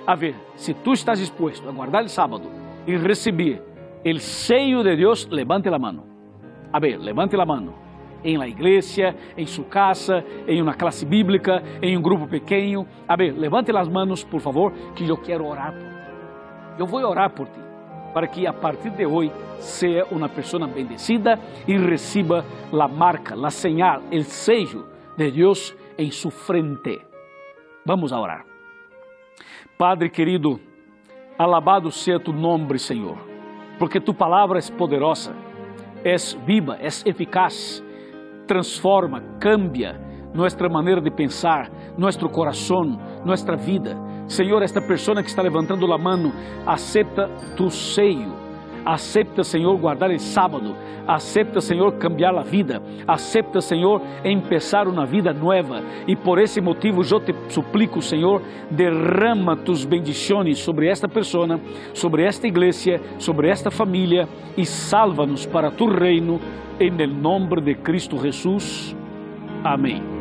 A 0.08 0.15
ver, 0.15 0.34
se 0.56 0.74
tu 0.74 0.93
estás 0.93 1.19
disposto 1.19 1.67
a 1.67 1.71
guardar 1.74 2.06
o 2.06 2.10
sábado 2.10 2.50
e 2.88 2.95
receber 2.95 3.62
o 4.06 4.19
seio 4.19 4.82
de 4.82 4.95
Deus, 4.95 5.28
levante 5.30 5.67
a 5.67 5.78
mão. 5.78 6.06
A 6.71 6.80
ver, 6.80 6.98
levante 6.98 7.36
a 7.36 7.45
mão. 7.45 7.74
Em 8.24 8.38
la 8.38 8.48
igreja, 8.48 9.13
em 9.38 9.45
sua 9.45 9.65
casa, 9.65 10.24
em 10.48 10.62
uma 10.62 10.74
classe 10.74 11.06
bíblica, 11.06 11.62
em 11.82 11.98
um 11.98 12.02
grupo 12.02 12.28
pequeno. 12.28 12.88
A 13.08 13.15
ver, 13.17 13.34
levante 13.38 13.76
as 13.76 13.89
mãos, 13.89 14.24
por 14.24 14.39
favor, 14.39 14.71
que 14.95 15.08
eu 15.08 15.17
quero 15.17 15.45
orar 15.45 15.74
por 15.74 15.82
ti. 15.82 16.80
Eu 16.80 16.86
vou 16.86 17.02
orar 17.02 17.30
por 17.32 17.48
ti, 17.48 17.60
para 18.13 18.28
que 18.28 18.48
a 18.48 18.54
partir 18.54 18.91
de 18.91 19.06
hoje 19.06 19.32
seja 19.60 20.06
uma 20.12 20.30
pessoa 20.30 20.65
bendecida 20.65 21.39
e 21.67 21.78
receba 21.78 22.45
a 22.71 22.88
marca, 22.88 23.36
a 23.36 23.52
señal, 23.52 24.02
o 24.12 24.24
sello 24.24 24.94
de 25.17 25.32
Deus 25.32 25.75
em 25.97 26.12
sua 26.12 26.32
frente. 26.32 27.01
Vamos 27.86 28.12
a 28.12 28.19
orar. 28.19 28.45
Padre 29.78 30.10
querido, 30.10 30.60
alabado 31.38 31.91
seja 31.91 32.19
tu 32.19 32.32
nome, 32.32 32.80
Senhor, 32.80 33.17
porque 33.78 33.99
tu 33.99 34.13
palavra 34.13 34.60
é 34.60 34.71
poderosa, 34.71 35.36
é 36.04 36.15
viva, 36.45 36.78
é 36.80 36.88
eficaz, 36.88 37.84
transforma, 38.47 39.21
cambia 39.39 39.99
nossa 40.34 40.67
maneira 40.67 40.99
de 40.99 41.10
pensar, 41.10 41.71
nosso 41.97 42.28
coração, 42.30 42.99
nossa 43.23 43.56
vida. 43.56 43.97
Senhor, 44.28 44.62
esta 44.62 44.82
pessoa 44.82 45.21
que 45.23 45.30
está 45.30 45.41
levantando 45.41 45.91
a 45.93 45.97
mão, 45.97 46.32
aceita 46.65 47.30
tu 47.56 47.69
seio 47.69 48.44
Acepta, 48.86 49.43
Senhor, 49.43 49.76
guardar 49.78 50.12
o 50.12 50.19
sábado. 50.19 50.76
Acepta, 51.08 51.60
Senhor, 51.60 51.93
cambiar 51.93 52.36
a 52.36 52.43
vida. 52.43 52.82
Acepta, 53.08 53.60
Senhor, 53.60 54.02
empezar 54.24 54.88
uma 54.88 55.06
vida 55.06 55.34
nova. 55.34 55.82
E 56.08 56.15
por 56.15 56.39
esse 56.39 56.62
motivo 56.62 57.02
eu 57.02 57.19
te 57.19 57.34
suplico, 57.50 58.02
Senhor, 58.02 58.41
derrama 58.69 59.56
tus 59.56 59.86
bendições 59.86 60.60
sobre 60.60 60.88
esta 60.88 61.08
pessoa, 61.08 61.60
sobre 61.93 62.24
esta 62.24 62.48
igreja, 62.48 63.02
sobre 63.17 63.50
esta 63.50 63.71
família 63.71 64.28
e 64.56 64.65
salva-nos 64.65 65.45
para 65.45 65.71
tu 65.71 65.88
reino, 65.88 66.39
em 66.80 66.91
nome 67.08 67.62
de 67.62 67.76
Cristo 67.76 68.17
Jesus. 68.17 68.95
Amém. 69.63 70.14